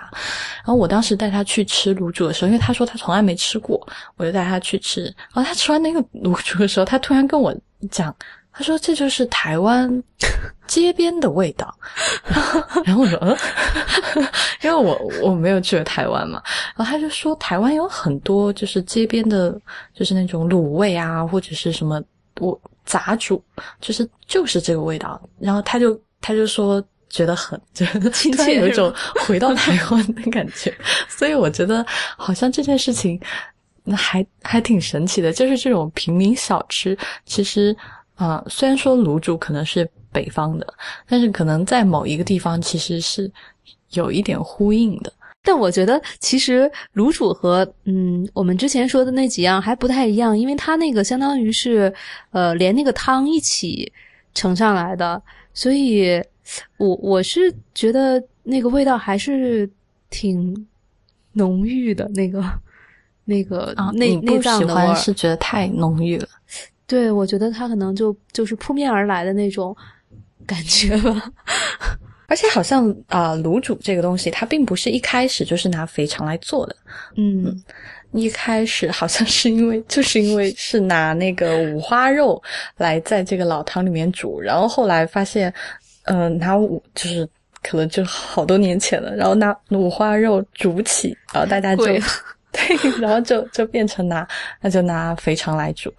[0.58, 3.88] 然后我当时带他去吃卤煮的时候，因为他说他从来没吃过，
[4.18, 5.04] 我就带他去吃。
[5.04, 7.56] 然后他吃完那个卤煮的时候，他突然跟我
[7.92, 8.16] 讲。
[8.54, 10.04] 他说：“这就是台湾
[10.68, 11.74] 街边的味道。
[12.84, 13.36] ”然后我说：“嗯，
[14.62, 16.42] 因为我我没有去过台湾嘛。”
[16.76, 19.58] 然后他就说：“台湾有很多就是街边的，
[19.94, 22.02] 就是那种卤味啊，或者是什么
[22.40, 23.42] 我杂煮，
[23.80, 28.94] 就是就是这个味道。”然后他就他就说觉得很 就亲突然切有一种
[29.26, 30.74] 回到台湾的感觉。
[31.08, 31.86] 所以我觉得
[32.18, 33.18] 好像这件事情
[33.84, 37.74] 那还还挺神奇的，就是这种平民小吃，其实。
[38.24, 40.74] 啊、虽然说卤煮可能是北方的，
[41.08, 43.32] 但是可能在某一个地方其实是
[43.94, 45.12] 有一点呼应的。
[45.42, 51.92] 但我觉得其实卤煮和嗯我们之前说的那几样还不太一样，因为它那个相当于是
[52.30, 53.92] 呃连那个汤一起
[54.36, 55.20] 盛上来的，
[55.52, 56.24] 所以
[56.78, 59.68] 我我是觉得那个味道还是
[60.12, 60.68] 挺
[61.34, 62.44] 浓郁的，那个
[63.26, 64.88] 那个啊，内内你不喜脏的味儿。
[64.90, 66.28] 欢是觉得太浓郁了。
[66.92, 69.74] 对，我觉得他可能就就是扑面而来的那种
[70.46, 71.32] 感觉吧。
[72.28, 76.76] 而且好像啊、卤煮这个东西，它并不是一开始就是拿肥肠来做的。
[77.16, 77.64] 嗯
[78.12, 82.42] 一开始好像是因为，就是因为是拿那个五花肉
[82.76, 85.54] 来在这个老汤里面煮，然后后来发现，
[86.04, 87.26] 嗯、拿五就是
[87.64, 91.86] 可能就好多年前了，然后拿五花肉煮起，然后大家就
[92.54, 94.28] 对，然后就就变成拿
[94.62, 95.92] 那就拿肥肠来煮。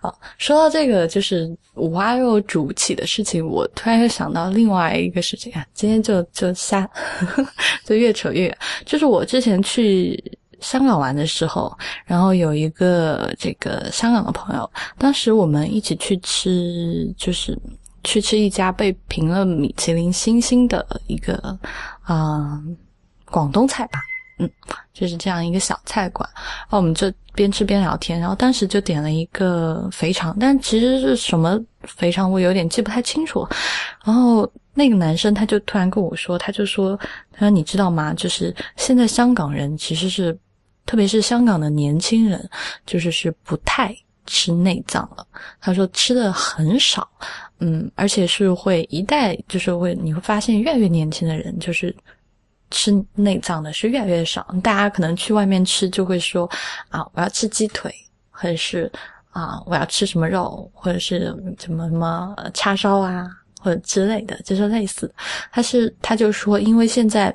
[0.00, 6.88] 啊，说到这个就是五花肉煮起的事情，我突然又想到另外一个事情啊，今天就就瞎
[7.84, 10.22] 就越扯越远，就是我之前去。
[10.58, 11.70] 香港玩的时候，
[12.06, 17.56] 然后有一个这个香港的朋友，当时我们一起去吃，就是
[18.02, 21.36] 去吃一家被评了米其林星星的一个
[22.04, 22.58] 啊、
[23.26, 24.00] 广东菜吧，
[24.38, 24.50] 嗯，
[24.92, 26.28] 就是这样一个小菜馆。
[26.34, 33.46] 然后我们就边吃边聊天，然后当时就点了一个肥肠，但其实是什么肥肠我有点记不太清楚。
[34.04, 36.94] 然后那个男生他就突然跟我说，他就说，
[37.32, 38.12] 他说你知道吗？
[38.12, 40.38] 就是现在香港人其实是，
[40.84, 42.48] 特别是香港的年轻人，
[42.84, 43.96] 就是是不太
[44.26, 45.26] 吃内脏了。
[45.60, 47.08] 他说吃的很少，
[47.60, 51.94] 嗯，而且是会一代就是会你会发现越来越年轻的人就是。
[52.70, 56.50] 吃内脏的是越来越少，大家可能去外面吃就会说
[56.88, 57.94] 啊，我要吃鸡腿，
[58.30, 58.90] 或者是
[59.30, 63.28] 啊，我要吃什么肉，或者是什么什么叉烧啊，
[63.60, 65.12] 或者之类的，就是类似。
[65.52, 67.34] 他是他就说，因为现在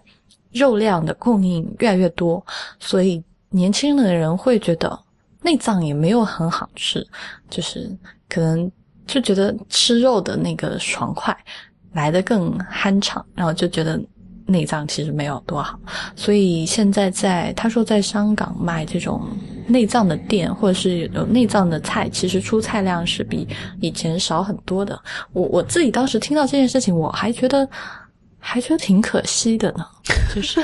[0.52, 2.46] 肉量的供应越来越多，
[2.80, 5.00] 所以年轻的人会觉得
[5.42, 7.08] 内脏也没有很好吃，
[7.50, 7.90] 就是
[8.28, 8.70] 可能
[9.08, 11.36] 就觉得吃肉的那个爽快
[11.94, 14.02] 来得更酣畅，然后就觉得
[14.52, 15.80] 内脏其实没有多好，
[16.16, 19.26] 所以现在在他说在香港卖这种
[19.68, 23.48] 内脏的店，或者是有内脏的菜，其实出菜量是比
[23.80, 25.02] 以前少很多的。
[25.34, 27.68] 我我自己当时听到这件事情，我还觉得
[28.38, 29.86] 还觉得挺可惜的呢，
[30.36, 30.64] 就是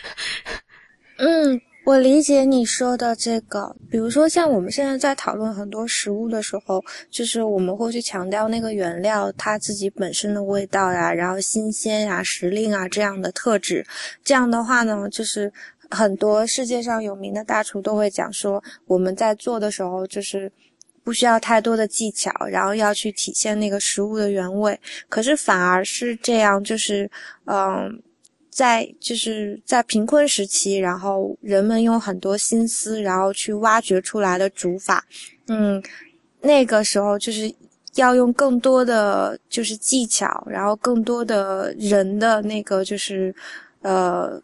[1.18, 13.86] 嗯，我理解你说的这个，比如说像我们现在在讨论很多食物的时候，就是我们会去强调那个原料它自己本身的味道呀，然后新鲜呀、时令啊这样的特质。
[14.24, 15.52] 这样的话呢，就是
[15.88, 20.50] 很多世界上有名的大厨都会讲说，我们在做的时候就是。
[21.04, 24.76] 不需要太多的技巧，然后要去体现那个食物的原味。
[25.08, 27.08] 可是反而是这样，就是，
[27.44, 28.02] 嗯、
[28.56, 35.04] 在就是在贫困时期，然后人们用很多心思，然后去挖掘出来的煮法，
[35.48, 35.82] 嗯，
[36.40, 37.54] 那个时候就是
[37.96, 43.34] 要用更多的就是技巧，然后更多的人的那个就是
[43.82, 44.40] 呃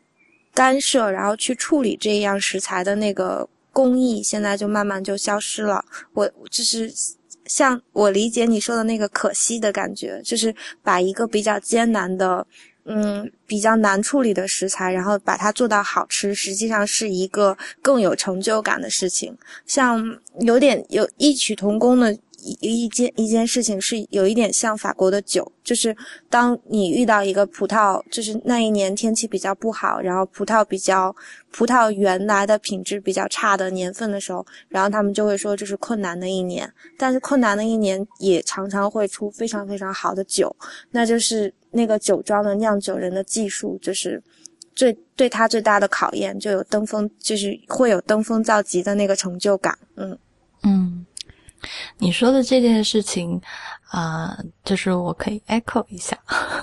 [0.53, 5.83] 干涉，然后去处理这样食材的那个工艺，现在就慢慢就消失了。
[6.13, 6.93] 我就是
[7.47, 12.47] 像我理解你说的那个可惜的感觉，就是把一个比较艰难的。
[12.85, 19.37] 嗯，比较难处理的食材，然后把它做到好吃，实际上是一个更有成就感的事情。
[19.67, 22.17] 像有点有异曲同工的。
[22.45, 25.97] 一一件一件事情是有一点像法国的酒，就是
[26.29, 31.15] 当你遇到一个葡萄，就是那一年天气比较不好，然后葡萄比较
[31.53, 36.69] 葡萄原来的品质比较差的年份的时候，然后他们就会说这是困难的一年。
[36.99, 40.53] 但是困难的一年也常常会出非常非常好的酒，
[40.91, 44.23] 那就是那个酒庄的酿酒人的技术，就是
[44.75, 49.77] 最对他最大的考验，就有登峰，就是会有登峰造极的那个成就感。
[49.97, 50.17] 嗯
[50.63, 51.07] 嗯。
[51.99, 53.41] 你说的这件事情，
[53.89, 56.19] 啊，就是我可以 echo 一下，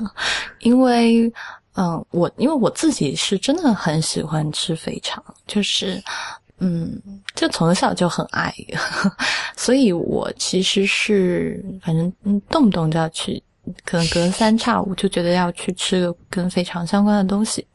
[0.60, 1.32] 因为，
[1.76, 6.04] 嗯，我因为我自己是真的很喜欢吃肥肠，就是，
[6.58, 7.02] 嗯，
[7.34, 8.54] 就从小就很爱，
[9.56, 12.12] 所以我其实是反正
[12.50, 13.42] 动不动就要去，
[13.86, 17.66] 可能隔三差五就觉得要去吃个跟肥肠相关的东西，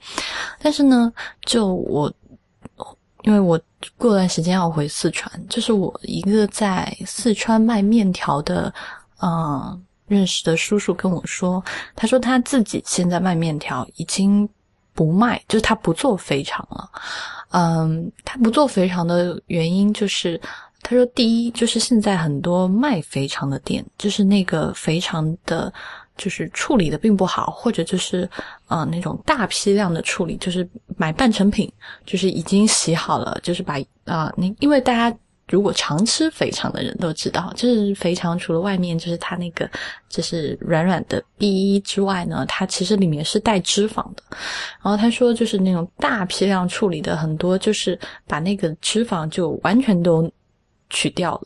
[0.61, 1.13] 但是呢，
[1.45, 2.13] 就我。
[3.23, 3.59] 因为我
[3.97, 8.71] 过段时间要回四川，就是我一个在四川卖面条的，
[9.23, 11.65] 嗯，认识的叔叔跟我说，
[11.97, 14.47] 他说他自己现在卖面条已经
[14.93, 16.91] 不卖，就是他不做肥肠了。
[17.53, 20.39] 嗯，他不做肥肠的原因就是，
[20.85, 25.73] 他说第一就是现在很多卖肥肠的店，就是那个肥肠的。
[26.16, 28.31] 就是处理的并不好，或者就是
[28.68, 30.64] 呃那种大批量的处理，就是
[30.97, 31.68] 买半成品，
[32.07, 35.18] 就是已经洗好了，就是把啊你因为大家
[35.49, 39.68] 如果常吃肥肠的人都知道，就是肥肠除了外面就是它那个
[40.09, 44.23] 就是软软的 B 之外呢，它其实里面是带脂肪的。
[44.31, 50.31] 然后他说就是那种大批量处理的很多，就是把那个脂肪就完全都
[50.90, 51.42] 取掉了。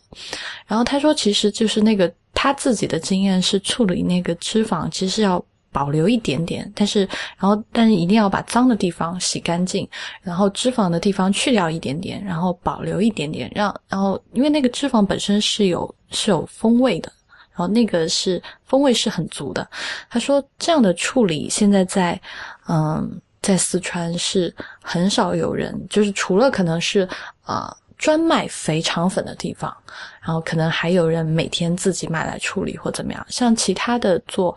[0.66, 2.12] 然后他说其实就是那个。
[2.40, 7.00] 他自己的经验是处理那个脂肪，其实要保留一点点，但是
[7.36, 9.88] 然后但是一定要把脏的地方洗干净，
[10.22, 17.10] 然后脂肪的地方去掉一点点，然后保留一点点，让然后因为那个脂肪本身是有是有风味的，
[17.50, 19.68] 然后那个是风味是很足的。
[20.08, 22.20] 他说这样的处理现在在
[22.68, 27.08] 嗯在四川是很少有人，就是除了可能是
[27.42, 27.76] 啊。
[27.98, 29.76] 专卖肥肠粉的地方，
[30.22, 33.26] 然后可能还有人每天自己买来处理或怎么样。
[33.28, 34.56] 像其他的做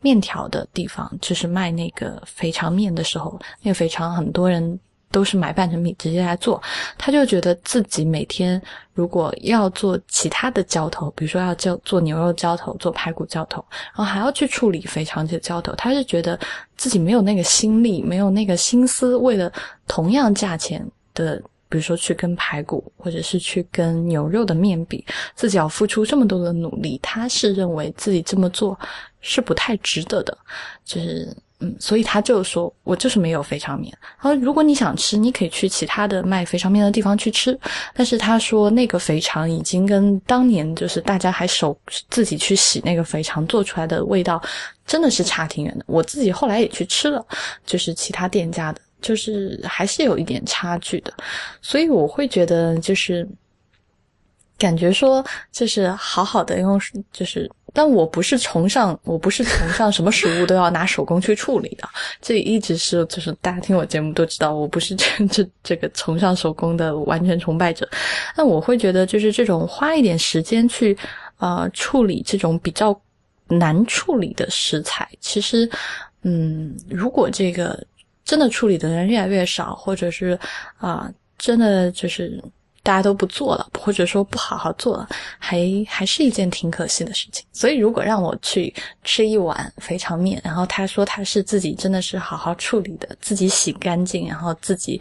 [0.00, 4.78] 面条的地方，就是卖那个肥肠面的时候，那个肥肠很多人
[5.10, 6.62] 都是买半成品直接来做。
[6.98, 8.60] 他就觉得自己每天
[8.92, 16.38] 如果要做其他的浇头，比如说要浇做牛肉浇头、做排骨浇头，然后还要去处理肥肠这浇头，他是觉得
[16.76, 19.50] 自己没有那个心力，没有那个心思，为了
[19.86, 21.42] 同样价钱的。
[21.72, 25.02] 比如说去跟排骨或者是去跟牛肉的面比，
[25.34, 28.78] 自己要付出这么多的努力，他是认为自己这么做
[29.22, 30.36] 是不太值得的，
[30.84, 33.90] 就是嗯，所以他就说我就是没有肥肠面。
[34.20, 37.58] 他说如果你想吃，你可以去其他的卖肥肠面的地方去吃，
[37.94, 41.74] 但是他说那个肥肠已经跟当年就是大家还手
[42.10, 44.42] 自己去洗那个肥肠做出来的味道
[44.86, 45.84] 真的是差挺远的。
[45.88, 47.24] 我自己后来也去吃了，
[47.64, 48.80] 就是其他店家的。
[49.02, 51.12] 就是还是有一点差距的，
[51.60, 53.28] 所以我会觉得就是
[54.56, 56.80] 感觉说，就是好好的用，
[57.12, 61.88] 就是，但我不是崇尚，我不是崇尚什么食物都要拿手工去处理的，
[62.20, 67.88] 这一直是就是大家听我节目都知道，我不是 这这这个崇尚手工的完全崇拜者。
[68.36, 70.96] 那我会觉得就是这种花一点时间去
[71.38, 72.96] 呃处理这种比较
[73.48, 75.68] 难处理的食材，其实
[76.22, 77.84] 嗯，如果这个。
[78.24, 80.38] 真的处理的人越来越少，或者是
[80.78, 82.42] 啊，真的就是
[82.82, 85.08] 大家都不做了，或者说不好好做了，
[85.38, 85.58] 还
[85.88, 87.44] 还是一件挺可惜的事情。
[87.52, 95.00] 所以，如果让我去吃一碗肥肠面，然后他说他是自己真的是好好处理的，自己洗干净，然后自己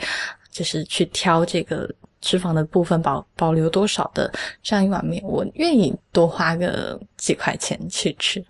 [0.51, 1.89] 就是去挑这个
[2.21, 4.31] 脂肪的部分保保留多少的
[4.61, 8.43] 这样一碗面，我愿意多花个几块钱去吃。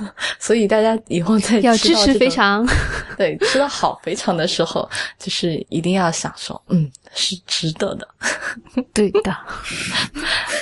[0.00, 2.66] 嗯， 所以大家以后在要支持肥肠，
[3.16, 8.08] 对，吃到好肥肠的时候，就是一定要享受，嗯，是值得的，
[8.92, 9.36] 对的。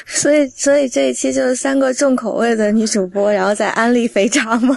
[0.06, 4.76] 所以，所以这一期就是三个重口味的女主播，然后在安利肥肠吗？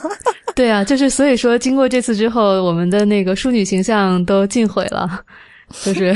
[0.56, 5.22] 对啊，就是所以说，经过这次之后，我们的那个淑女形象都尽毁了，
[5.84, 6.16] 就是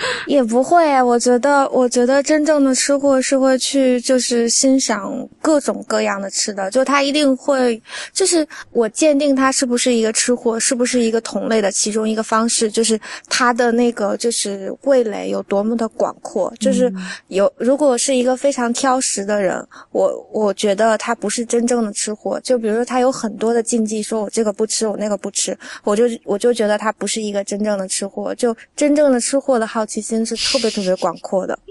[0.26, 7.80] 也不会啊，我觉得，我觉得真正的吃货是会去就是欣赏各种各样的吃的，就他一定会，
[8.12, 12.98] 就是我鉴定他是不是一个吃货，是不是一个同类的其中一个方式，就是
[13.28, 16.90] 他的那个就是味蕾有多么的广阔，就是
[17.28, 29.84] 有如果是一个非常挑食的人，我我觉得他不是真正的吃货，就比如说他有很多的禁忌，说我这个不吃，我那个不吃，我就我就觉得他不是一个真正的吃货，就真正的吃货的好。
[29.90, 31.58] 其心是特别特别广阔的。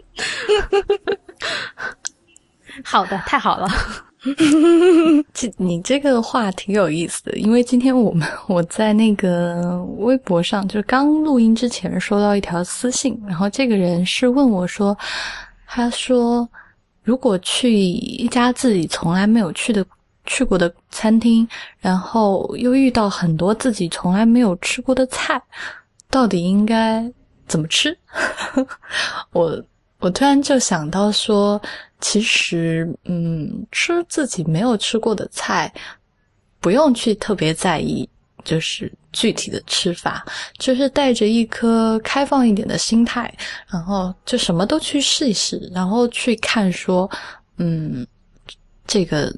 [2.83, 3.65] 好的，太好了。
[5.33, 14.97] 这你这个话挺有意思的，因为今天我们 我在那个微博上，就是刚录音之前收到一条私信，然后这个人是问我说，
[15.65, 16.45] 他说
[17.01, 19.85] 如果去一家自己从来没有去的
[20.25, 21.47] 去过的餐厅，
[21.79, 25.41] 然后又遇到很多自己从来没有吃过的菜，
[26.11, 27.09] 到底应该？
[27.49, 27.97] 怎么吃？
[29.33, 29.61] 我
[29.99, 31.61] 我突然就想到说，
[31.99, 35.69] 其实，嗯，吃自己没有吃过的菜，
[36.61, 38.07] 不用去特别在意，
[38.45, 40.23] 就是具体的吃法，
[40.57, 43.35] 就是带着一颗开放一点的心态，
[43.67, 47.09] 然后就什么都去试一试，然后去看说，
[47.57, 48.07] 嗯，
[48.87, 49.33] 这个。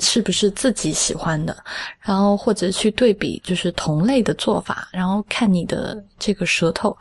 [0.00, 1.56] 是不是自己喜欢的？
[1.98, 6.96] 然后或者去对比，就是同类的做法，然后看你的这个舌头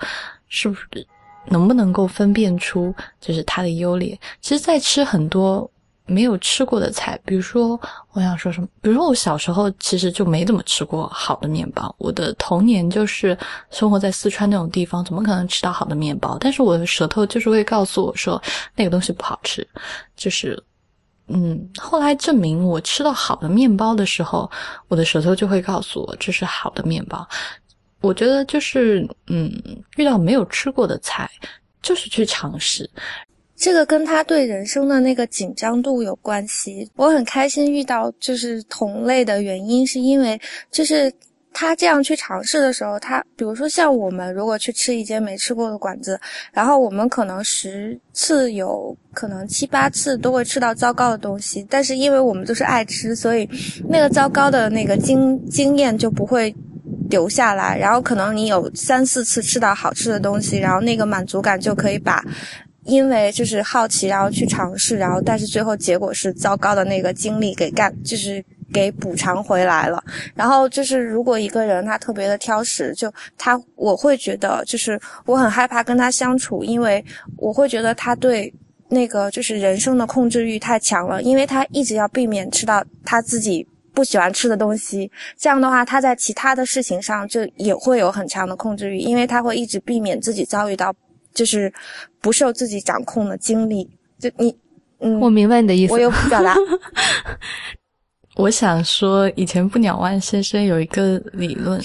[0.47, 0.87] 是不是
[1.49, 4.19] 能不能够分辨出就是它的优劣。
[4.41, 5.69] 其实，在吃很多
[6.05, 7.79] 没有吃过的菜，比如说
[8.13, 11.93] 我想说什么，比如说我小时候其实就没怎么吃过好的面包。
[11.97, 13.37] 我的童年就是
[13.71, 16.37] 生活在四川那种地方，怎么可能吃到好的面包？
[16.39, 18.41] 但是我的舌头就是会告诉我说
[18.75, 19.67] 那个东西不好吃，
[20.15, 20.61] 就是。
[21.29, 24.49] 嗯，后来证明我吃到好的面包的时候，
[24.87, 27.27] 我的舌头就会告诉我这是好的面包。
[28.01, 29.51] 我觉得就是，嗯，
[29.97, 31.29] 遇到没有吃过的菜，
[31.81, 32.89] 就是去尝试。
[33.55, 36.89] 这个跟他对人生的那个紧张度有关系。
[36.95, 40.39] 我很开心遇到就是同类的原因，是因为
[40.71, 41.11] 就是。
[41.59, 46.19] 他这样去尝试的时候，他比如说像我们如果去吃一间没吃过的馆子，
[46.53, 53.49] 然后我们可能十次有可能七八次都会吃到糟糕的东西，但是因为我们都是爱吃，所以
[53.89, 56.55] 那个糟糕的那个经经验就不会
[57.09, 57.77] 留下来。
[57.77, 62.23] 然后可能你有三四次吃到好吃的东西，然后那个满足感就可以把
[62.85, 68.43] 因为就是好奇然后去尝试，然后但是最后结果是糟糕的那个经历给干就是。
[68.73, 70.03] 给补偿回来了，
[70.35, 77.03] 然后就是，如果一个人他特别的挑食，就他我会觉得，就是我很害怕跟他相处，因为
[77.37, 78.53] 我会觉得他对
[78.89, 83.65] 那个就是人生的控制欲太强了，因为他一直要避免吃到他自己
[83.97, 90.93] 不喜欢吃的东西，这样的话他在其他的事情上就也会有很强的控制欲，因为他会一直避免自己遭遇到
[91.33, 91.73] 就是
[92.21, 93.89] 不受自己掌控的经历。
[94.19, 94.55] 就你，
[94.99, 96.55] 嗯，我明白你的意思，我有表达。
[98.37, 101.81] 我想说，以前不鸟万先生有一个理论，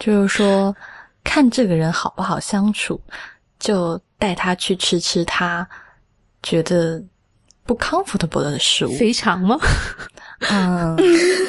[0.00, 0.74] 就是说，
[1.22, 3.00] 看这个人好不好相处，
[3.60, 5.64] 就带他去吃吃他
[6.42, 7.00] 觉得
[7.62, 8.92] 不 comfortable 的食物。
[8.96, 9.56] 肥肠吗？
[10.50, 10.96] 嗯，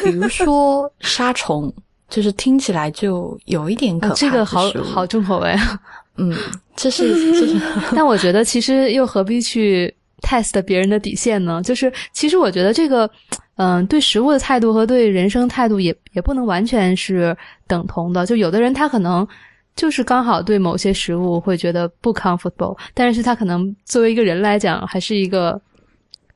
[0.04, 1.74] 比如说杀虫，
[2.10, 4.16] 就是听起来就有一点可怕。
[4.16, 5.80] 这个好好重口味啊。
[6.18, 6.36] 嗯，
[6.76, 7.60] 这是这是。
[7.96, 11.62] 但我觉得，其实又何必去 test 别人的底线呢？
[11.64, 13.10] 就是，其实我觉得这个。
[13.56, 17.38] 嗯，对食物的态度和对人生态度也也不能完全是
[17.68, 18.26] 等同的。
[18.26, 19.28] 就有的人他可能
[19.76, 25.62] 就是刚好对某些食物会觉得不 comfortable，但是他可能作为一个人来讲还是一个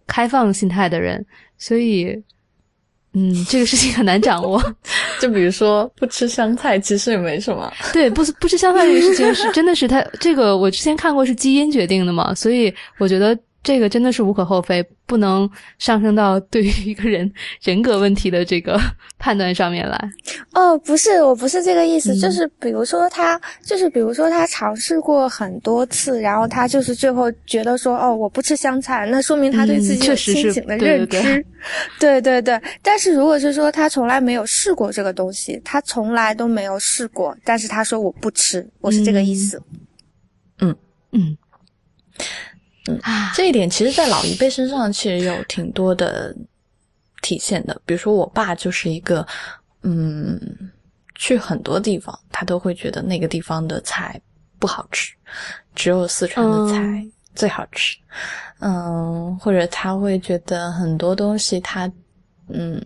[0.06, 1.26] 开放心态的人，
[1.58, 2.16] 所以，
[3.14, 4.62] 嗯，这个事情很难掌握。
[5.20, 7.72] 就比如说不吃香菜，其实也没什么。
[7.94, 13.38] 对，不不吃香菜这个事情是真的是它这个我之前看过是基因决定的嘛，所以我觉得。
[13.68, 17.30] 这个真的是无可厚非，不能上升到对于一个人
[17.62, 18.80] 人格问题的这个
[19.20, 20.10] 判断上面来。
[20.54, 31.46] 哦，不是，我不是这个意思，就是比如说他，就是比如说他尝试过很多次，然后他就是最后觉得说，哦，我不吃香菜，那说明他对自己有清醒的认知。
[32.00, 32.58] 对对对。
[32.82, 39.62] 但是如果是说他从来没有试过这个东西，他从来都没有试过，但是他说我不吃，我是这个意思。
[40.60, 40.70] 嗯
[41.12, 41.20] 嗯。
[41.22, 41.38] 嗯，
[43.36, 46.36] 这一点其实，在老一辈身上其实有挺多的
[47.22, 47.80] 体现的。
[47.86, 49.26] 比如说，我爸就是一个，
[49.84, 50.40] 嗯，
[51.16, 54.20] 去很多地方，他都会觉得那个地方的菜
[54.60, 55.14] 不好吃，
[55.76, 57.98] 只有四川的菜最好吃。
[58.60, 61.92] 嗯，或者他会觉得很多东西，他
[62.50, 62.84] 嗯，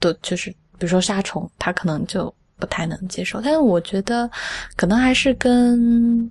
[0.00, 3.40] 都就是，比如说杀虫，他可能就不太能接受。
[3.40, 4.30] 但是我觉得，
[4.76, 6.30] 可能还是跟。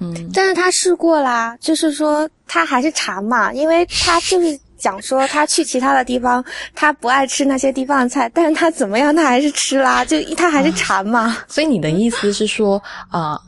[0.00, 6.42] 嗯，但是他试过啦，就是说他还是馋嘛，因为他就是讲说他去其他的地方，
[6.74, 11.36] 他不爱吃那些地方的菜，但是他怎么样，他还是吃啦，就他还是馋嘛。
[11.48, 13.38] 所以你的意思是说，啊、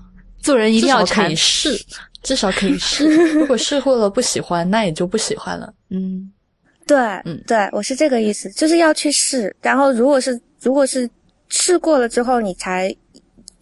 [0.40, 1.34] 做人一定要可以。
[1.34, 1.74] 试，
[2.22, 3.06] 至少可以试。
[3.32, 5.72] 如果试过了不喜欢，那也就不喜欢了。
[5.90, 6.30] 嗯，
[6.86, 11.08] 对，嗯对，我是这个意思，就是要去试，然后如果是如果是
[11.48, 12.94] 试过了之后，你才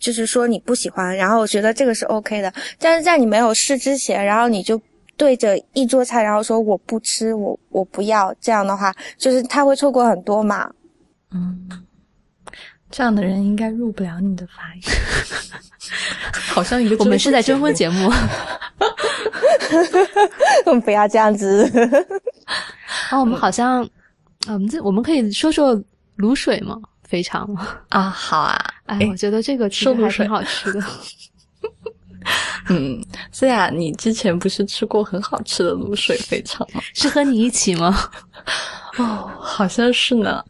[0.01, 4.81] 就是说你不喜欢，然后我觉得这个是 OK 的，但是在你没有试之前，然后你就
[5.17, 10.69] 对着一桌菜，然后说我不吃，我我不要，这样的话，就是他会错过很多嘛。
[11.33, 11.69] 嗯，
[12.91, 14.83] 这样的人应该入不了你的法眼。
[16.51, 18.11] 好像一个我们是在征婚节目。
[20.67, 20.81] 我们。
[20.83, 21.65] 不要这样子，
[23.11, 23.83] 啊，我们好像，
[24.47, 25.81] 啊我们这我们可以说说
[26.19, 26.77] 卤水吗？
[27.11, 27.67] 肥肠吗？
[27.91, 28.57] 啊，好啊，
[28.87, 30.81] 哎，哎我觉得这个其实还挺好吃的。
[32.69, 33.03] 嗯，
[33.33, 36.81] 思雅，你之前不是吃过很好吃的卤水肥肠吗？
[36.95, 37.97] 是和你一起吗？
[38.99, 40.45] 哦，好像是呢。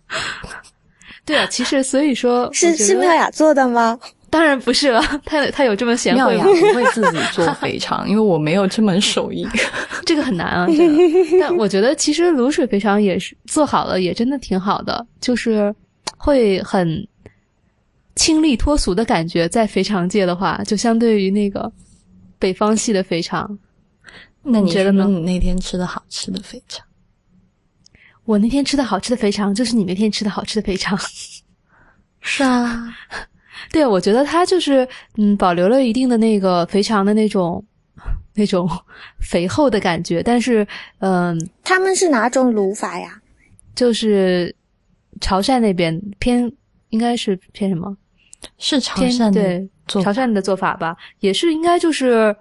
[1.25, 3.99] 对啊，其实所以说是是妙雅做的吗？
[4.29, 6.69] 当然不是了，他他有这么贤妙雅惠吗？
[6.69, 9.47] 不会自己做肥肠，因为我没有这门手艺。
[10.05, 10.67] 这个很难啊。
[11.41, 15.75] 但我觉得其实卤水肥肠也是做好了，也真的挺好的，就是
[16.23, 17.09] 会很
[18.15, 19.49] 清丽脱俗的感觉。
[19.49, 21.73] 在肥肠界的话，就相对于那个
[22.39, 23.59] 北方系的肥肠，
[24.43, 26.87] 那你觉得呢你那天吃的好吃的肥肠？
[28.27, 30.99] 我那天吃的好吃的肥肠，就是你那天吃的好吃的肥肠。
[32.21, 32.95] 是啊，
[33.73, 37.65] 对，我觉得它就是嗯，保留了一定的那个肥肠的那种
[38.35, 38.69] 那种
[39.21, 40.67] 肥厚的感觉，但是
[40.99, 43.21] 嗯、他们是哪种卤法呀？
[43.75, 44.55] 就是
[45.21, 46.51] 潮汕那边偏
[46.89, 47.97] 应该是偏什么？
[48.59, 52.35] 是潮汕的对潮汕的做法吧，也是应该就是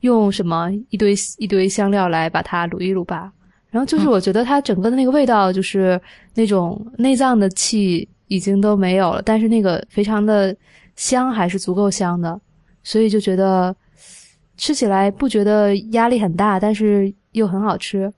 [0.00, 3.30] 用什么一堆一堆香料来把它卤一卤吧。
[3.68, 6.00] 然后嗯就是我觉得它整个的那个味道，就是
[6.34, 10.56] 那种内脏的气已经都没有了，但是那个肥肠的
[10.94, 12.40] 香还是足够香的，
[12.82, 13.74] 所以就觉得
[14.56, 18.10] 吃起来不觉得压力很大，但是又很好吃。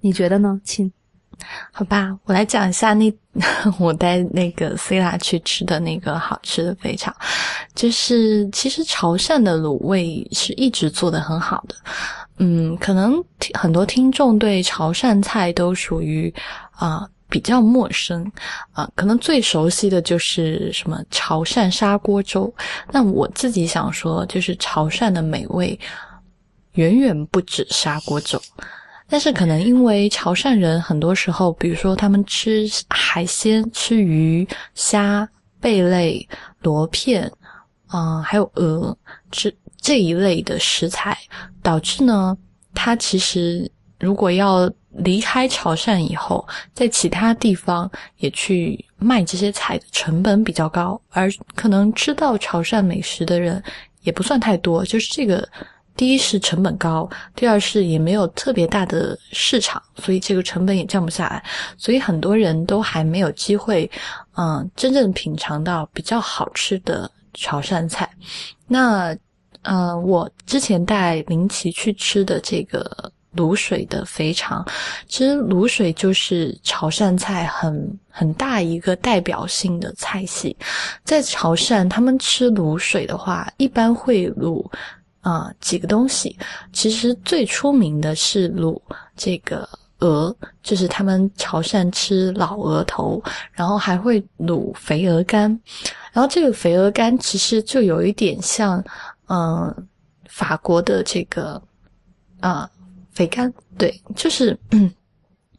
[0.00, 0.90] 你觉得呢，亲？
[1.72, 3.12] 好吧，我来讲一下那
[3.78, 7.14] 我带那个 C 拉去吃的那个好吃的肥肠，
[7.74, 11.74] 就是其实潮汕的卤味是一直做的很好的，
[12.38, 13.22] 嗯，可能
[13.54, 16.32] 很多听众对潮汕菜都属于
[16.72, 18.30] 啊、比较陌生
[18.72, 22.52] 啊、可能最熟悉的就是什么潮汕砂锅粥。
[22.92, 25.78] 那我自己想说，就是潮汕的美味
[26.74, 28.40] 远远不止砂锅粥。
[29.06, 35.28] 但是可能因为潮汕人很多时候，比如说他们吃海鲜、吃鱼、虾、
[35.60, 36.26] 贝类、
[36.60, 37.30] 螺片，
[37.92, 38.96] 嗯、还有鹅，
[39.30, 41.16] 这这一类的食材，
[41.62, 42.36] 导致呢，
[42.74, 53.62] 它其实如果要离开潮汕以后，在其他地方也去卖这些菜的成本比较高，而可能知道潮汕美食的人
[54.02, 55.46] 也不算太多，就是这个。
[55.96, 61.42] 第一是成本高，第二是也没有特别大的市场，所以这个成本也降不下来，
[61.76, 63.88] 所以很多人都还没有机会，
[64.36, 68.10] 嗯，真正品尝到比较好吃的潮汕菜。
[68.66, 69.16] 那，
[69.62, 74.66] 呃，我之前带林奇去吃的这个卤水的肥肠，
[75.06, 80.56] 其实卤水就是潮汕菜很很大一个代表性的菜系，
[81.04, 84.68] 在潮汕他们吃卤水的话，一般会卤。
[85.24, 86.38] 啊、几个东西，
[86.72, 88.78] 其实最出名的是卤
[89.16, 89.66] 这个
[90.00, 93.22] 鹅，就是他们潮汕吃老鹅头，
[93.52, 95.58] 然后还会卤肥鹅肝，
[96.12, 98.84] 然后这个肥鹅肝其实就有一点像，
[99.28, 99.74] 嗯、
[100.28, 101.60] 法国的这个
[102.40, 102.70] 啊、
[103.12, 104.56] 肥肝，对，就是。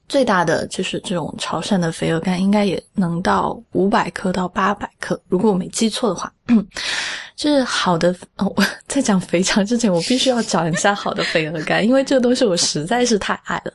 [0.07, 6.31] 最大的就是这种潮汕的肥鹅肝，应该也能到五百克到八百克，如果我没记错的话。
[7.35, 13.73] 就是好的哦，我在讲肥肠之前，我必须要讲一下好的肥鹅肝，因为这个东西我实在是太爱了。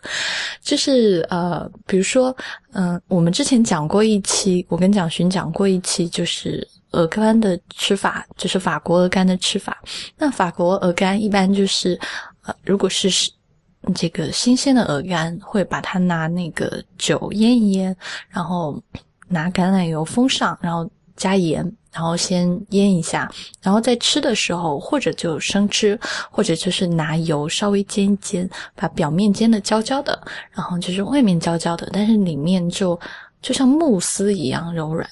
[0.63, 2.35] 就是呃，比如说，
[2.73, 9.77] 嗯、我们之前讲过一期，我跟蒋勋讲过一期，就是鹅肝的吃法，就是法国鹅肝的吃法。
[10.17, 12.01] 那法国鹅肝一般就是，
[12.45, 13.11] 呃，如果是
[13.95, 17.97] 这个新鲜的鹅肝，会把它拿那个酒腌一腌，
[18.29, 18.81] 然后
[19.29, 23.31] 拿橄榄油封上，然后加盐，然后先腌一下，
[23.63, 25.99] 然后在吃的时候，或者就生吃，
[26.31, 30.21] 或者就是拿油稍微煎一煎，把表面煎的焦焦的，
[30.51, 32.99] 然后就是外面焦焦的，但是里面就
[33.41, 35.09] 就像慕斯一样柔软。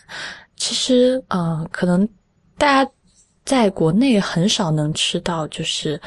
[0.56, 2.06] 其实呃，可能
[2.56, 2.90] 大家
[3.44, 6.00] 在国内很少能吃到就是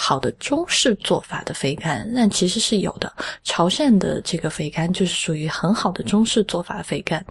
[0.00, 3.12] 好的中式做法的肥干，那其实是有的。
[3.42, 7.24] 潮汕的这个肥干就是属于很好的中式做法肥干，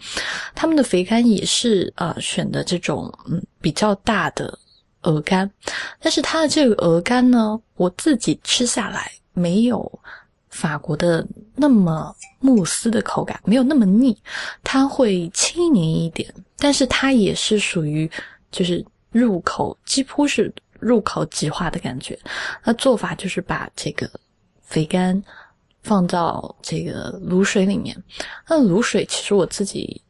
[0.54, 4.58] 他们的肥干也是呃选的这种嗯比较大的
[5.00, 5.50] 鹅肝，
[5.98, 9.90] 但是它的这个鹅肝呢，我自己吃下来没有
[10.50, 14.14] 法国的那么慕斯的口感，没有那么腻，
[14.62, 18.10] 它会轻盈一点，但是它也是属于
[18.50, 22.18] 就是入口几乎是入口即化的感觉。
[22.64, 24.08] 那做法就是把这个
[24.62, 25.22] 肥肝
[25.82, 27.96] 放到这个卤水里面。
[28.48, 30.00] 那卤水其实我自己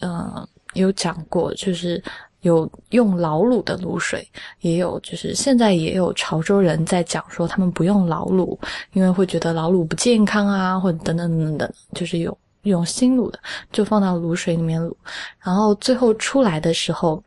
[0.00, 2.02] 呃有讲过，就是
[2.40, 4.26] 有用老卤的卤水，
[4.60, 8.58] 也有就是现在也有潮州人在讲说他们不用老卤，
[8.92, 13.38] 因为会觉得老卤不健康啊，或者等等等等，就是有用新卤的，
[13.70, 14.94] 就放到卤水里面卤，
[15.40, 17.22] 然后最后出来的时候。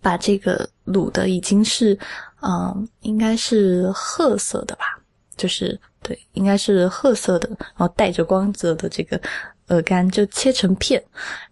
[0.00, 1.98] 把这个卤的已经是，
[2.42, 4.98] 嗯，应该是褐色的吧，
[5.36, 9.20] 就是对，应该是褐色的，然后带着光泽的这个
[9.68, 11.02] 鹅肝就切成片，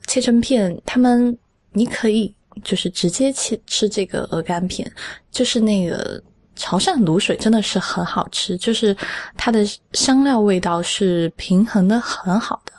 [0.06, 1.36] 切成片，他们
[1.72, 4.90] 你可以就是直接切吃这个鹅肝片，
[5.30, 6.22] 就是那个。
[6.56, 8.96] 潮汕卤水真的是很好吃，就是
[9.36, 12.72] 它的香料味道是平衡的很好的，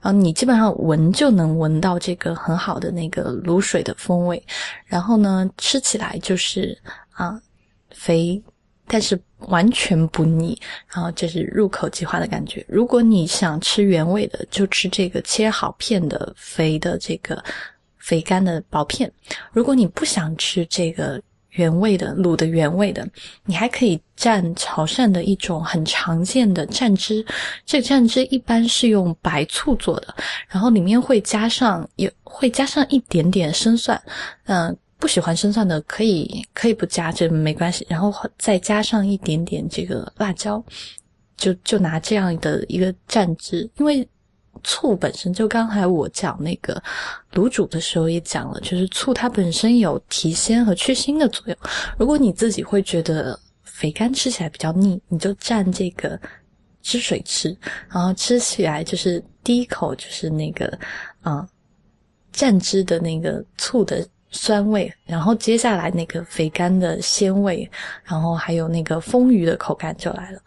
[0.00, 4.42] 然后你基本上闻就能闻到这个很好的那个卤水的风味，
[4.86, 6.76] 然后呢吃起来就是
[7.12, 7.40] 啊
[7.90, 8.42] 肥，
[8.86, 10.58] 但是完全不腻，
[10.88, 12.64] 然后就是入口即化的感觉。
[12.66, 17.44] 如果你想吃原味的，就吃这个切好片的肥的这个
[17.98, 19.08] 肥干的薄片；
[19.52, 21.20] 如果你不想吃这个。
[21.52, 23.08] 原味的卤的原味的，
[23.44, 27.24] 你还可以蘸潮汕的一种很常见的蘸汁。
[27.64, 30.14] 这个蘸汁一般是用白醋做的，
[30.48, 34.00] 然后里面会加上有会加上一点点生蒜。
[34.44, 37.86] 嗯，不喜欢生蒜的可以可以不加，这没关系。
[37.88, 40.62] 然后再加上一点点这个辣椒，
[41.36, 44.06] 就就拿这样的一个蘸汁，因为。
[44.64, 46.82] 醋本身就刚才我讲那个
[47.32, 51.56] 卤煮的时候也讲了，就是醋它本身有提鲜和去腥的作用。
[51.98, 56.20] 如果你自己会觉得肥干吃起来比较腻，你就蘸这个
[56.82, 57.56] 汁水吃，
[57.88, 60.78] 然后吃起来就是第一口就是那个
[61.22, 61.48] 啊
[62.34, 67.70] 蘸汁的那个醋的酸味，然后接下来那个肥干的鲜味，
[68.02, 70.40] 然后还有那个丰腴的口感就来了。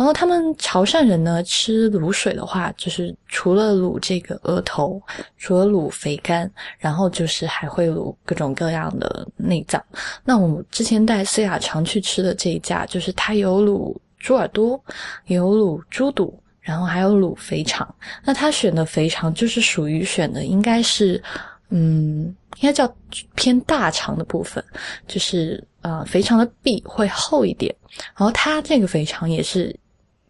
[0.00, 4.98] 然后他们潮汕人呢吃卤水的话，就是除了卤这个鹅头，
[5.36, 9.84] 除了卤肥肝，然后就是还会卤各种各样的内脏。
[10.24, 14.82] 那我们之前带思雅常去吃的这一家，就是它有卤猪耳朵，
[15.26, 17.86] 有卤猪肚，然后还有卤肥肠。
[18.24, 21.22] 那他选的肥肠就是属于选的应该是，
[21.68, 22.90] 嗯，应该叫
[23.34, 24.64] 偏大肠的部分，
[25.06, 27.76] 就是呃肥肠的壁会厚一点。
[28.16, 29.78] 然后他这个肥肠也是。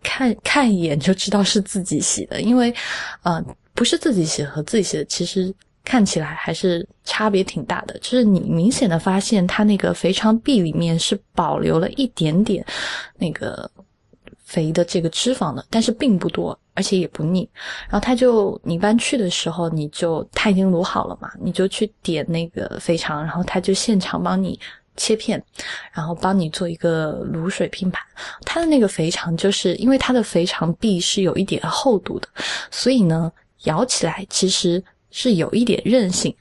[0.02, 2.74] 看看一眼就知道是自己洗的，因为，
[3.22, 3.42] 呃，
[3.74, 7.98] 不是自己洗和自己洗的，其实看起来还是差别挺大的。
[7.98, 12.64] 就是你明显的发现，它那个肥肠壁里面是保留了一点点
[13.18, 13.70] 那个
[14.44, 17.48] 肥的这个脂肪的，但是并不多，而且也不腻。
[17.88, 24.58] 然后他就你一般去的时候，你就他已经卤好了嘛，你就去点那个肥肠，然后他就现场帮你。
[24.96, 25.42] 切片，
[25.92, 28.02] 然后帮你做一个卤水拼盘。
[28.44, 32.28] 它的那个肥肠，就是因为它的肥肠壁是有一点厚度的，
[32.70, 33.30] 所以呢，
[33.64, 36.34] 咬起来其实是有一点韧性。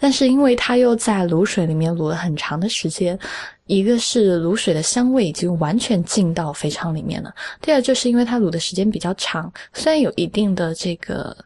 [0.00, 3.18] 但是因为它又在卤水里面卤了很长的时间，
[3.66, 11.36] 一个是卤水的香味已经完全进到肥肠里面了，第二就是因为它卤的时间比较长，虽然有一定的这个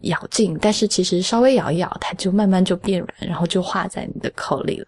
[0.00, 4.86] 咬劲，但是其实稍微咬一咬，它就慢慢就变软，然后就化在你的口里了。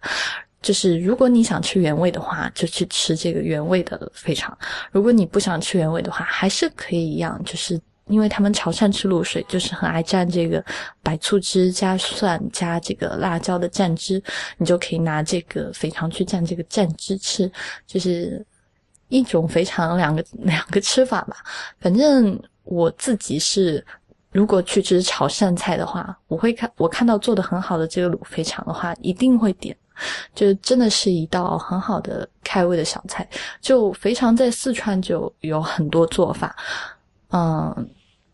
[0.61, 4.51] 就是如果你想吃原味的话，就去吃这个原味的肥肠；
[4.91, 7.41] 如果你不想吃原味的话，还是可以一样。
[7.43, 10.63] 就是因为他们潮汕吃卤水，就是很爱蘸这个
[11.01, 14.21] 白醋汁加蒜加这个辣椒的蘸汁，
[14.57, 17.51] 你就可以拿这个肥肠去蘸这个蘸汁吃，
[17.87, 18.45] 就是
[19.09, 21.37] 一种肥肠两个 两个吃法吧。
[21.79, 23.83] 反正我自己是，
[24.31, 29.75] 如果去吃潮汕菜的话，我会看我看到做的很好的这个卤肥肠的话，一定会点。
[30.33, 33.27] 就真的是一道很好的开胃的小菜。
[33.61, 36.55] 就肥肠在四川就有很多做法，
[37.31, 37.89] 嗯，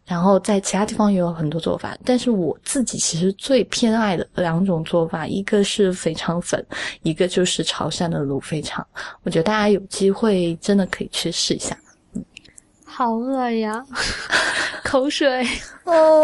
[0.05, 1.97] 然后在其他地方也有很多做法。
[2.05, 6.65] 但是我自己其实最偏爱的两种做法，一个是肥肠粉，
[7.03, 8.85] 一个就是潮汕的卤肥肠。
[9.23, 11.77] 我觉得大家有机会真的可以去试一下。
[12.97, 13.85] 嗯，好饿呀，
[14.83, 15.45] 口水。
[15.83, 16.23] 哦，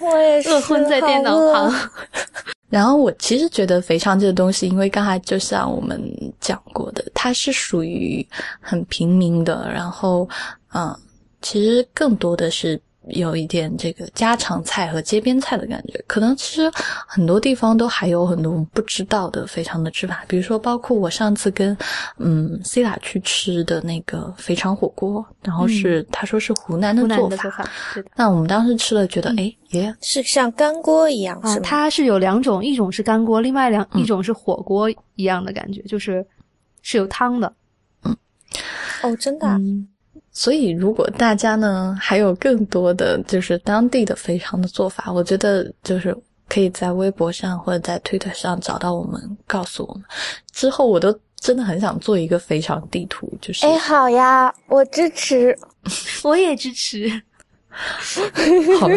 [0.00, 0.48] 我也是。
[0.54, 1.74] 饿昏在电脑旁。
[2.70, 6.00] 然后我其实觉得肥肠这个东西，因为刚才就像我们
[6.40, 8.26] 讲过的，它是属于
[8.60, 10.28] 很平民的，然后
[10.74, 10.94] 嗯，
[11.42, 12.80] 其实更多的是。
[13.10, 16.70] 有一点这个家常菜和街边菜的感觉，可能其实
[17.06, 21.76] 很多地方都还有很多不知道的肥肠的吃法，比如说包括我上次跟
[22.18, 28.10] 嗯 C 拉去吃的那个肥肠火锅，然后是他说是湖南的做法，对的。
[28.16, 36.26] 那我们当时吃了，觉得哎耶，是像干锅一样，是它是有两种，一种是干锅，另外两一种是火锅一样的感觉，就是
[36.82, 37.52] 是有汤的。
[38.04, 38.16] 嗯，
[39.02, 39.60] 哦，真的。
[40.40, 46.16] 所以，如果大家呢还有更多的就是当地的肥肠的做法，我觉得就是
[46.48, 50.04] 可以在微博上或者在推特上找到我们，告诉我们。
[50.52, 55.58] 之后我都真的很想做一个肥肠地图，就是哎，好呀，我支持，
[56.22, 57.10] 我也支持。
[58.78, 58.96] 好了，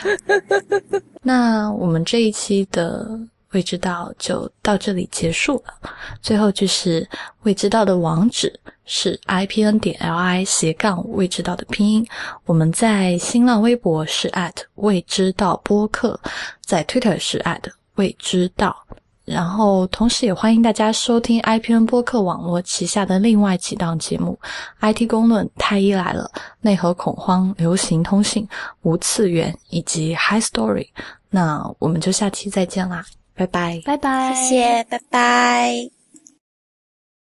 [1.22, 3.18] 那我们这一期的
[3.52, 5.92] 未知道就到这里结束了。
[6.20, 7.08] 最后就是
[7.42, 8.60] 未知道的网址。
[8.92, 12.04] 是 i p n 点 l i 斜杠未知道的拼音。
[12.44, 16.18] 我们在新浪微博是 at 未知道播客，
[16.60, 17.62] 在 Twitter 是 at
[17.94, 18.84] 未知道。
[19.24, 24.36] 然后同时也欢迎大家收听 i p n 播客网络旗下的另外几档节目
[24.80, 26.28] ：IT 公论、太医来了、
[26.60, 28.48] 内核恐慌、流行通信、
[28.82, 30.88] 无次元以及 High Story。
[31.28, 33.06] 那我们就下期再见啦，
[33.40, 35.99] 拜拜，拜拜，谢谢，拜拜。